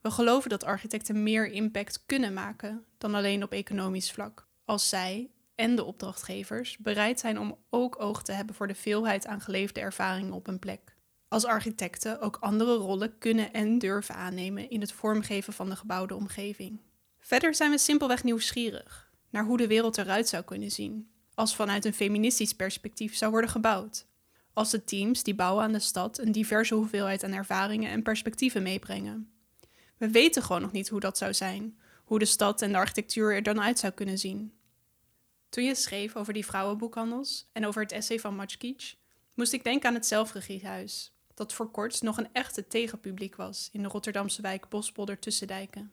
We 0.00 0.10
geloven 0.10 0.50
dat 0.50 0.64
architecten 0.64 1.22
meer 1.22 1.46
impact 1.46 2.02
kunnen 2.06 2.32
maken 2.32 2.84
dan 2.98 3.14
alleen 3.14 3.42
op 3.42 3.52
economisch 3.52 4.12
vlak, 4.12 4.46
als 4.64 4.88
zij 4.88 5.30
en 5.60 5.76
de 5.76 5.84
opdrachtgevers 5.84 6.76
bereid 6.78 7.20
zijn 7.20 7.38
om 7.38 7.58
ook 7.70 8.02
oog 8.02 8.22
te 8.22 8.32
hebben 8.32 8.54
voor 8.54 8.66
de 8.66 8.74
veelheid 8.74 9.26
aan 9.26 9.40
geleefde 9.40 9.80
ervaringen 9.80 10.32
op 10.32 10.46
een 10.46 10.58
plek. 10.58 10.96
Als 11.28 11.44
architecten 11.44 12.20
ook 12.20 12.36
andere 12.40 12.74
rollen 12.74 13.18
kunnen 13.18 13.52
en 13.52 13.78
durven 13.78 14.14
aannemen 14.14 14.70
in 14.70 14.80
het 14.80 14.92
vormgeven 14.92 15.52
van 15.52 15.68
de 15.68 15.76
gebouwde 15.76 16.14
omgeving. 16.14 16.80
Verder 17.18 17.54
zijn 17.54 17.70
we 17.70 17.78
simpelweg 17.78 18.24
nieuwsgierig 18.24 19.10
naar 19.30 19.44
hoe 19.44 19.56
de 19.56 19.66
wereld 19.66 19.98
eruit 19.98 20.28
zou 20.28 20.44
kunnen 20.44 20.70
zien 20.70 21.10
als 21.34 21.56
vanuit 21.56 21.84
een 21.84 21.94
feministisch 21.94 22.54
perspectief 22.54 23.16
zou 23.16 23.30
worden 23.30 23.50
gebouwd. 23.50 24.06
Als 24.52 24.70
de 24.70 24.84
teams 24.84 25.22
die 25.22 25.34
bouwen 25.34 25.64
aan 25.64 25.72
de 25.72 25.78
stad 25.78 26.18
een 26.18 26.32
diverse 26.32 26.74
hoeveelheid 26.74 27.24
aan 27.24 27.32
ervaringen 27.32 27.90
en 27.90 28.02
perspectieven 28.02 28.62
meebrengen. 28.62 29.30
We 29.96 30.10
weten 30.10 30.42
gewoon 30.42 30.62
nog 30.62 30.72
niet 30.72 30.88
hoe 30.88 31.00
dat 31.00 31.18
zou 31.18 31.34
zijn, 31.34 31.78
hoe 32.04 32.18
de 32.18 32.24
stad 32.24 32.62
en 32.62 32.72
de 32.72 32.78
architectuur 32.78 33.34
er 33.34 33.42
dan 33.42 33.60
uit 33.60 33.78
zou 33.78 33.92
kunnen 33.92 34.18
zien. 34.18 34.52
Toen 35.50 35.64
je 35.64 35.74
schreef 35.74 36.16
over 36.16 36.32
die 36.32 36.44
vrouwenboekhandels 36.44 37.48
en 37.52 37.66
over 37.66 37.82
het 37.82 37.92
essay 37.92 38.18
van 38.18 38.34
Matschkic, 38.34 38.94
moest 39.34 39.52
ik 39.52 39.64
denken 39.64 39.88
aan 39.88 39.94
het 39.94 40.06
zelfregiehuis, 40.06 41.12
dat 41.34 41.52
voor 41.52 41.70
kort 41.70 42.02
nog 42.02 42.16
een 42.18 42.32
echte 42.32 42.66
tegenpubliek 42.66 43.36
was 43.36 43.68
in 43.72 43.82
de 43.82 43.88
Rotterdamse 43.88 44.42
wijk 44.42 44.68
Bospolder 44.68 45.18
Tussendijken. 45.18 45.92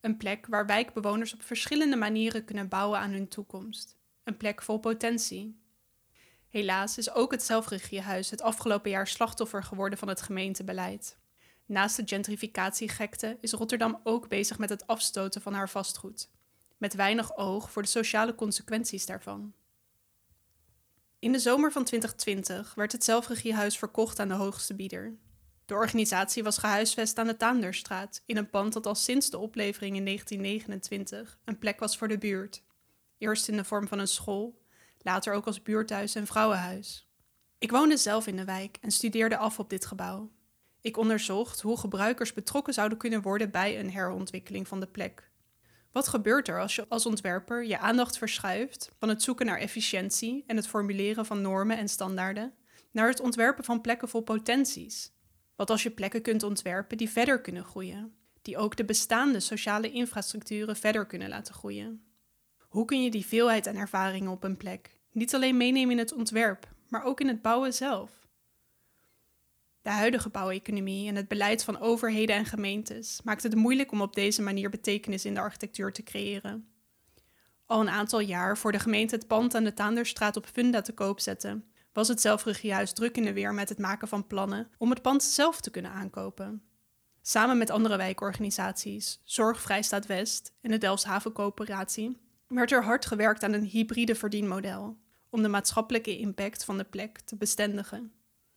Een 0.00 0.16
plek 0.16 0.46
waar 0.46 0.66
wijkbewoners 0.66 1.34
op 1.34 1.42
verschillende 1.42 1.96
manieren 1.96 2.44
kunnen 2.44 2.68
bouwen 2.68 2.98
aan 2.98 3.10
hun 3.10 3.28
toekomst. 3.28 3.96
Een 4.24 4.36
plek 4.36 4.62
vol 4.62 4.78
potentie. 4.78 5.60
Helaas 6.48 6.98
is 6.98 7.10
ook 7.10 7.30
het 7.30 7.42
zelfregiehuis 7.42 8.30
het 8.30 8.42
afgelopen 8.42 8.90
jaar 8.90 9.06
slachtoffer 9.06 9.62
geworden 9.62 9.98
van 9.98 10.08
het 10.08 10.22
gemeentebeleid. 10.22 11.18
Naast 11.66 11.96
de 11.96 12.02
gentrificatiegekte 12.06 13.36
is 13.40 13.52
Rotterdam 13.52 14.00
ook 14.02 14.28
bezig 14.28 14.58
met 14.58 14.68
het 14.68 14.86
afstoten 14.86 15.42
van 15.42 15.54
haar 15.54 15.70
vastgoed, 15.70 16.30
met 16.76 16.94
weinig 16.94 17.36
oog 17.36 17.70
voor 17.70 17.82
de 17.82 17.88
sociale 17.88 18.34
consequenties 18.34 19.06
daarvan. 19.06 19.54
In 21.18 21.32
de 21.32 21.38
zomer 21.38 21.72
van 21.72 21.84
2020 21.84 22.74
werd 22.74 22.92
het 22.92 23.04
zelfregiehuis 23.04 23.78
verkocht 23.78 24.18
aan 24.18 24.28
de 24.28 24.34
hoogste 24.34 24.74
bieder. 24.74 25.16
De 25.64 25.74
organisatie 25.74 26.42
was 26.42 26.58
gehuisvest 26.58 27.18
aan 27.18 27.26
de 27.26 27.36
Taanderstraat, 27.36 28.22
in 28.26 28.36
een 28.36 28.50
pand 28.50 28.72
dat 28.72 28.86
al 28.86 28.94
sinds 28.94 29.30
de 29.30 29.38
oplevering 29.38 29.96
in 29.96 30.04
1929 30.04 31.38
een 31.44 31.58
plek 31.58 31.78
was 31.78 31.98
voor 31.98 32.08
de 32.08 32.18
buurt. 32.18 32.62
Eerst 33.18 33.48
in 33.48 33.56
de 33.56 33.64
vorm 33.64 33.88
van 33.88 33.98
een 33.98 34.08
school, 34.08 34.62
later 34.98 35.34
ook 35.34 35.46
als 35.46 35.62
buurthuis 35.62 36.14
en 36.14 36.26
vrouwenhuis. 36.26 37.08
Ik 37.58 37.70
woonde 37.70 37.96
zelf 37.96 38.26
in 38.26 38.36
de 38.36 38.44
wijk 38.44 38.78
en 38.80 38.90
studeerde 38.90 39.36
af 39.36 39.58
op 39.58 39.70
dit 39.70 39.86
gebouw. 39.86 40.30
Ik 40.80 40.96
onderzocht 40.96 41.60
hoe 41.60 41.78
gebruikers 41.78 42.32
betrokken 42.32 42.74
zouden 42.74 42.98
kunnen 42.98 43.22
worden 43.22 43.50
bij 43.50 43.80
een 43.80 43.90
herontwikkeling 43.90 44.68
van 44.68 44.80
de 44.80 44.86
plek. 44.86 45.25
Wat 45.96 46.08
gebeurt 46.08 46.48
er 46.48 46.60
als 46.60 46.74
je 46.74 46.86
als 46.88 47.06
ontwerper 47.06 47.64
je 47.64 47.78
aandacht 47.78 48.18
verschuift 48.18 48.90
van 48.98 49.08
het 49.08 49.22
zoeken 49.22 49.46
naar 49.46 49.58
efficiëntie 49.58 50.44
en 50.46 50.56
het 50.56 50.68
formuleren 50.68 51.26
van 51.26 51.40
normen 51.40 51.78
en 51.78 51.88
standaarden 51.88 52.54
naar 52.90 53.08
het 53.08 53.20
ontwerpen 53.20 53.64
van 53.64 53.80
plekken 53.80 54.08
vol 54.08 54.20
potenties? 54.20 55.12
Wat 55.54 55.70
als 55.70 55.82
je 55.82 55.90
plekken 55.90 56.22
kunt 56.22 56.42
ontwerpen 56.42 56.96
die 56.96 57.10
verder 57.10 57.40
kunnen 57.40 57.64
groeien, 57.64 58.14
die 58.42 58.56
ook 58.56 58.76
de 58.76 58.84
bestaande 58.84 59.40
sociale 59.40 59.90
infrastructuren 59.90 60.76
verder 60.76 61.06
kunnen 61.06 61.28
laten 61.28 61.54
groeien? 61.54 62.04
Hoe 62.68 62.84
kun 62.84 63.02
je 63.02 63.10
die 63.10 63.26
veelheid 63.26 63.68
aan 63.68 63.76
ervaringen 63.76 64.30
op 64.30 64.44
een 64.44 64.56
plek 64.56 64.98
niet 65.12 65.34
alleen 65.34 65.56
meenemen 65.56 65.90
in 65.90 65.98
het 65.98 66.12
ontwerp, 66.12 66.68
maar 66.88 67.04
ook 67.04 67.20
in 67.20 67.28
het 67.28 67.42
bouwen 67.42 67.74
zelf? 67.74 68.25
De 69.86 69.92
huidige 69.92 70.28
bouweconomie 70.28 71.08
en 71.08 71.16
het 71.16 71.28
beleid 71.28 71.64
van 71.64 71.78
overheden 71.78 72.36
en 72.36 72.44
gemeentes 72.44 73.20
maakt 73.24 73.42
het 73.42 73.54
moeilijk 73.54 73.92
om 73.92 74.00
op 74.00 74.14
deze 74.14 74.42
manier 74.42 74.70
betekenis 74.70 75.24
in 75.24 75.34
de 75.34 75.40
architectuur 75.40 75.92
te 75.92 76.02
creëren. 76.02 76.68
Al 77.66 77.80
een 77.80 77.88
aantal 77.88 78.20
jaar 78.20 78.58
voor 78.58 78.72
de 78.72 78.78
gemeente 78.78 79.14
het 79.14 79.26
pand 79.26 79.54
aan 79.54 79.64
de 79.64 79.74
Taanderstraat 79.74 80.36
op 80.36 80.46
Funda 80.46 80.82
te 80.82 80.92
koop 80.92 81.20
zette, 81.20 81.62
was 81.92 82.08
het 82.08 82.20
zelfregiehuis 82.20 82.92
druk 82.92 83.16
in 83.16 83.24
de 83.24 83.32
weer 83.32 83.54
met 83.54 83.68
het 83.68 83.78
maken 83.78 84.08
van 84.08 84.26
plannen 84.26 84.68
om 84.78 84.90
het 84.90 85.02
pand 85.02 85.22
zelf 85.22 85.60
te 85.60 85.70
kunnen 85.70 85.90
aankopen. 85.90 86.62
Samen 87.22 87.58
met 87.58 87.70
andere 87.70 87.96
wijkorganisaties, 87.96 89.20
Zorg 89.24 89.60
Vrijstaat 89.60 90.06
West 90.06 90.52
en 90.60 90.70
de 90.70 90.78
Delfshaven 90.78 91.32
Coöperatie, 91.32 92.20
werd 92.48 92.72
er 92.72 92.84
hard 92.84 93.06
gewerkt 93.06 93.42
aan 93.42 93.52
een 93.52 93.64
hybride 93.64 94.14
verdienmodel 94.14 94.98
om 95.30 95.42
de 95.42 95.48
maatschappelijke 95.48 96.18
impact 96.18 96.64
van 96.64 96.78
de 96.78 96.84
plek 96.84 97.20
te 97.20 97.36
bestendigen. 97.36 98.15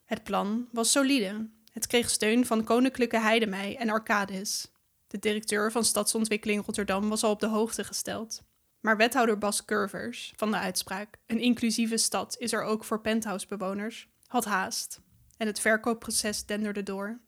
Het 0.10 0.24
plan 0.24 0.68
was 0.72 0.92
solide. 0.92 1.50
Het 1.72 1.88
kreeg 1.88 2.10
steun 2.10 2.46
van 2.46 2.64
Koninklijke 2.64 3.20
Heidemei 3.20 3.76
en 3.76 3.90
Arcadis. 3.90 4.72
De 5.08 5.20
directeur 5.20 5.72
van 5.72 5.84
Stadsontwikkeling 5.86 6.66
Rotterdam 6.66 7.10
was 7.10 7.24
al 7.24 7.32
op 7.32 7.40
de 7.40 7.48
hoogte 7.48 7.84
gesteld. 7.84 8.44
Maar 8.80 8.98
wethouder 8.98 9.38
Bas 9.38 9.66
Curvers 9.66 10.34
van 10.36 10.52
de 10.52 10.58
uitspraak: 10.58 11.18
een 11.26 11.40
inclusieve 11.40 11.98
stad 11.98 12.36
is 12.40 12.54
er 12.54 12.64
ook 12.64 12.84
voor 12.84 13.02
penthousebewoners, 13.02 14.08
had 14.28 14.46
haast. 14.46 15.02
En 15.38 15.48
het 15.48 15.60
verkoopproces 15.60 16.46
denderde 16.46 16.84
door. 16.84 17.20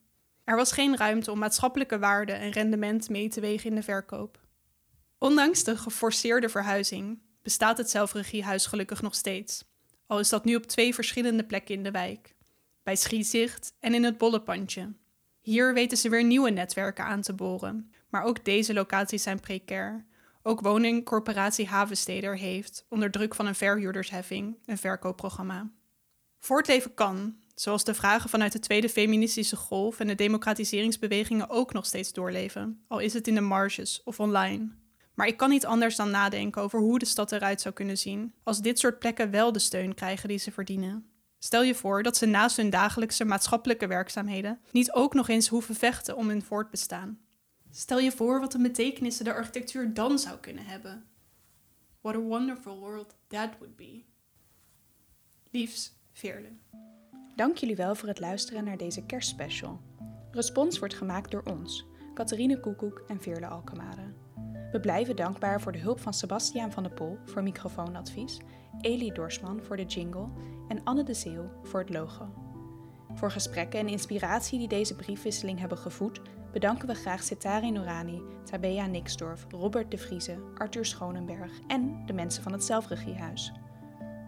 Er 0.43 0.55
was 0.55 0.71
geen 0.71 0.97
ruimte 0.97 1.31
om 1.31 1.39
maatschappelijke 1.39 1.99
waarde 1.99 2.33
en 2.33 2.51
rendement 2.51 3.09
mee 3.09 3.29
te 3.29 3.41
wegen 3.41 3.69
in 3.69 3.75
de 3.75 3.83
verkoop. 3.83 4.39
Ondanks 5.17 5.63
de 5.63 5.77
geforceerde 5.77 6.49
verhuizing 6.49 7.21
bestaat 7.41 7.77
het 7.77 7.89
zelfregiehuis 7.89 8.65
gelukkig 8.65 9.01
nog 9.01 9.15
steeds, 9.15 9.63
al 10.07 10.19
is 10.19 10.29
dat 10.29 10.45
nu 10.45 10.55
op 10.55 10.65
twee 10.65 10.93
verschillende 10.93 11.45
plekken 11.45 11.75
in 11.75 11.83
de 11.83 11.91
wijk 11.91 12.39
bij 12.83 12.95
Schiezicht 12.95 13.75
en 13.79 13.93
in 13.93 14.03
het 14.03 14.17
Bollepandje. 14.17 14.93
Hier 15.41 15.73
weten 15.73 15.97
ze 15.97 16.09
weer 16.09 16.23
nieuwe 16.23 16.49
netwerken 16.49 17.05
aan 17.05 17.21
te 17.21 17.33
boren, 17.33 17.91
maar 18.09 18.23
ook 18.23 18.45
deze 18.45 18.73
locaties 18.73 19.23
zijn 19.23 19.39
precair. 19.39 20.05
Ook 20.43 20.61
woningcorporatie 20.61 21.67
Havensteder 21.67 22.37
heeft, 22.37 22.85
onder 22.89 23.11
druk 23.11 23.35
van 23.35 23.45
een 23.45 23.55
verhuurdersheffing, 23.55 24.57
een 24.65 24.77
verkoopprogramma. 24.77 25.69
Voortleven 26.39 26.93
kan, 26.93 27.35
zoals 27.55 27.83
de 27.83 27.93
vragen 27.93 28.29
vanuit 28.29 28.51
de 28.51 28.59
tweede 28.59 28.89
feministische 28.89 29.55
golf 29.55 29.99
en 29.99 30.07
de 30.07 30.15
democratiseringsbewegingen 30.15 31.49
ook 31.49 31.73
nog 31.73 31.85
steeds 31.85 32.13
doorleven, 32.13 32.83
al 32.87 32.99
is 32.99 33.13
het 33.13 33.27
in 33.27 33.35
de 33.35 33.41
marges 33.41 34.01
of 34.03 34.19
online. 34.19 34.69
Maar 35.13 35.27
ik 35.27 35.37
kan 35.37 35.49
niet 35.49 35.65
anders 35.65 35.95
dan 35.95 36.09
nadenken 36.09 36.61
over 36.61 36.79
hoe 36.79 36.99
de 36.99 37.05
stad 37.05 37.31
eruit 37.31 37.61
zou 37.61 37.73
kunnen 37.73 37.97
zien 37.97 38.33
als 38.43 38.61
dit 38.61 38.79
soort 38.79 38.99
plekken 38.99 39.31
wel 39.31 39.51
de 39.51 39.59
steun 39.59 39.93
krijgen 39.93 40.29
die 40.29 40.37
ze 40.37 40.51
verdienen. 40.51 41.10
Stel 41.43 41.63
je 41.63 41.75
voor 41.75 42.03
dat 42.03 42.17
ze 42.17 42.25
naast 42.25 42.57
hun 42.57 42.69
dagelijkse 42.69 43.25
maatschappelijke 43.25 43.87
werkzaamheden 43.87 44.59
niet 44.71 44.91
ook 44.91 45.13
nog 45.13 45.27
eens 45.27 45.47
hoeven 45.47 45.75
vechten 45.75 46.15
om 46.15 46.27
hun 46.27 46.41
voortbestaan. 46.41 47.19
Stel 47.71 47.99
je 47.99 48.11
voor 48.11 48.39
wat 48.39 48.51
de 48.51 48.61
betekenissen 48.61 49.25
de 49.25 49.33
architectuur 49.33 49.93
dan 49.93 50.19
zou 50.19 50.37
kunnen 50.37 50.65
hebben. 50.65 51.05
What 52.01 52.15
a 52.15 52.19
wonderful 52.19 52.79
world 52.79 53.15
that 53.27 53.49
would 53.59 53.75
be. 53.75 54.03
Liefs, 55.51 55.93
Veerle. 56.11 56.51
Dank 57.35 57.57
jullie 57.57 57.75
wel 57.75 57.95
voor 57.95 58.07
het 58.07 58.19
luisteren 58.19 58.63
naar 58.63 58.77
deze 58.77 59.05
kerstspecial. 59.05 59.81
Respons 60.31 60.79
wordt 60.79 60.93
gemaakt 60.93 61.31
door 61.31 61.43
ons, 61.43 61.85
Catharine 62.13 62.59
Koekoek 62.59 63.03
en 63.07 63.21
Veerle 63.21 63.47
Alkemade. 63.47 64.13
We 64.71 64.79
blijven 64.79 65.15
dankbaar 65.15 65.61
voor 65.61 65.71
de 65.71 65.79
hulp 65.79 65.99
van 65.99 66.13
Sebastiaan 66.13 66.71
van 66.71 66.83
der 66.83 66.93
Pol 66.93 67.17
voor 67.25 67.43
microfoonadvies, 67.43 68.39
Elie 68.81 69.13
Dorsman 69.13 69.61
voor 69.61 69.77
de 69.77 69.85
jingle 69.85 70.27
en 70.67 70.83
Anne 70.83 71.03
de 71.03 71.13
Zeeuw 71.13 71.51
voor 71.63 71.79
het 71.79 71.89
logo. 71.89 72.29
Voor 73.13 73.31
gesprekken 73.31 73.79
en 73.79 73.87
inspiratie 73.87 74.59
die 74.59 74.67
deze 74.67 74.95
briefwisseling 74.95 75.59
hebben 75.59 75.77
gevoed, 75.77 76.21
bedanken 76.51 76.87
we 76.87 76.93
graag 76.93 77.23
Setari 77.23 77.71
Norani, 77.71 78.21
Tabea 78.43 78.85
Nixdorf, 78.85 79.45
Robert 79.49 79.91
de 79.91 79.97
Vrieze, 79.97 80.37
Arthur 80.57 80.85
Schonenberg 80.85 81.51
en 81.67 82.03
de 82.05 82.13
mensen 82.13 82.43
van 82.43 82.51
het 82.51 82.63
Zelfregiehuis. 82.63 83.51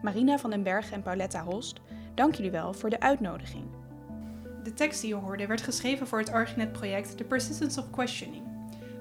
Marina 0.02 0.38
van 0.38 0.50
den 0.50 0.64
Berg 0.64 0.92
en 0.92 1.02
Pauletta 1.02 1.44
Holst, 1.44 1.82
dank 2.14 2.36
jullie 2.36 2.52
wel 2.52 2.74
voor 2.74 2.90
de 2.90 3.00
uitnodiging. 3.00 3.66
De 4.64 4.74
tekst 4.74 5.02
die 5.02 5.10
je 5.10 5.16
hoorde 5.16 5.48
werd 5.48 5.62
geschreven 5.62 6.08
voor 6.08 6.20
het 6.20 6.32
Archinet-project 6.32 7.18
The 7.18 7.24
Persistence 7.24 7.80
of 7.80 7.90
Questioning 7.90 8.53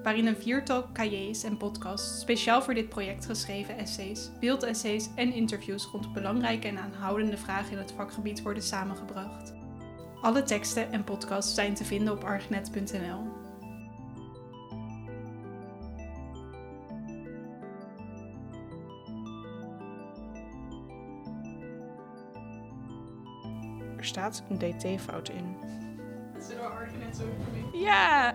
waarin 0.02 0.26
een 0.26 0.36
viertal 0.36 0.92
cahiers 0.92 1.42
en 1.42 1.56
podcasts 1.56 2.20
speciaal 2.20 2.62
voor 2.62 2.74
dit 2.74 2.88
project 2.88 3.26
geschreven 3.26 3.78
essays, 3.78 4.30
beeldessays 4.40 5.08
en 5.14 5.32
interviews 5.32 5.84
rond 5.84 6.12
belangrijke 6.12 6.68
en 6.68 6.78
aanhoudende 6.78 7.36
vragen 7.36 7.72
in 7.72 7.78
het 7.78 7.92
vakgebied 7.92 8.42
worden 8.42 8.62
samengebracht. 8.62 9.52
Alle 10.20 10.42
teksten 10.42 10.92
en 10.92 11.04
podcasts 11.04 11.54
zijn 11.54 11.74
te 11.74 11.84
vinden 11.84 12.12
op 12.12 12.24
argnet.nl. 12.24 13.40
Er 23.96 24.08
staat 24.08 24.42
een 24.48 24.58
dt-fout 24.58 25.28
in. 25.28 25.56
Dat 26.32 26.42
is 26.42 26.56
door 26.56 26.66
Argnet 26.66 27.16
zo 27.16 27.24
Ja! 27.72 28.34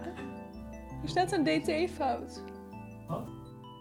Er 1.04 1.10
staat 1.10 1.32
een 1.32 1.44
dt-fout. 1.44 2.44
Wat? 3.08 3.28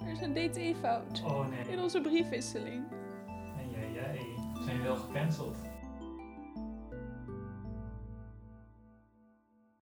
Er 0.04 0.12
is 0.12 0.20
een 0.20 0.32
dt-fout 0.34 1.22
Oh 1.26 1.48
nee. 1.48 1.68
in 1.68 1.80
onze 1.82 2.00
briefwisseling. 2.00 2.84
En 3.58 3.70
jij, 3.70 3.92
jij. 3.92 4.20
zijn 4.64 4.86
al 4.86 4.96
gecanceld? 4.96 5.56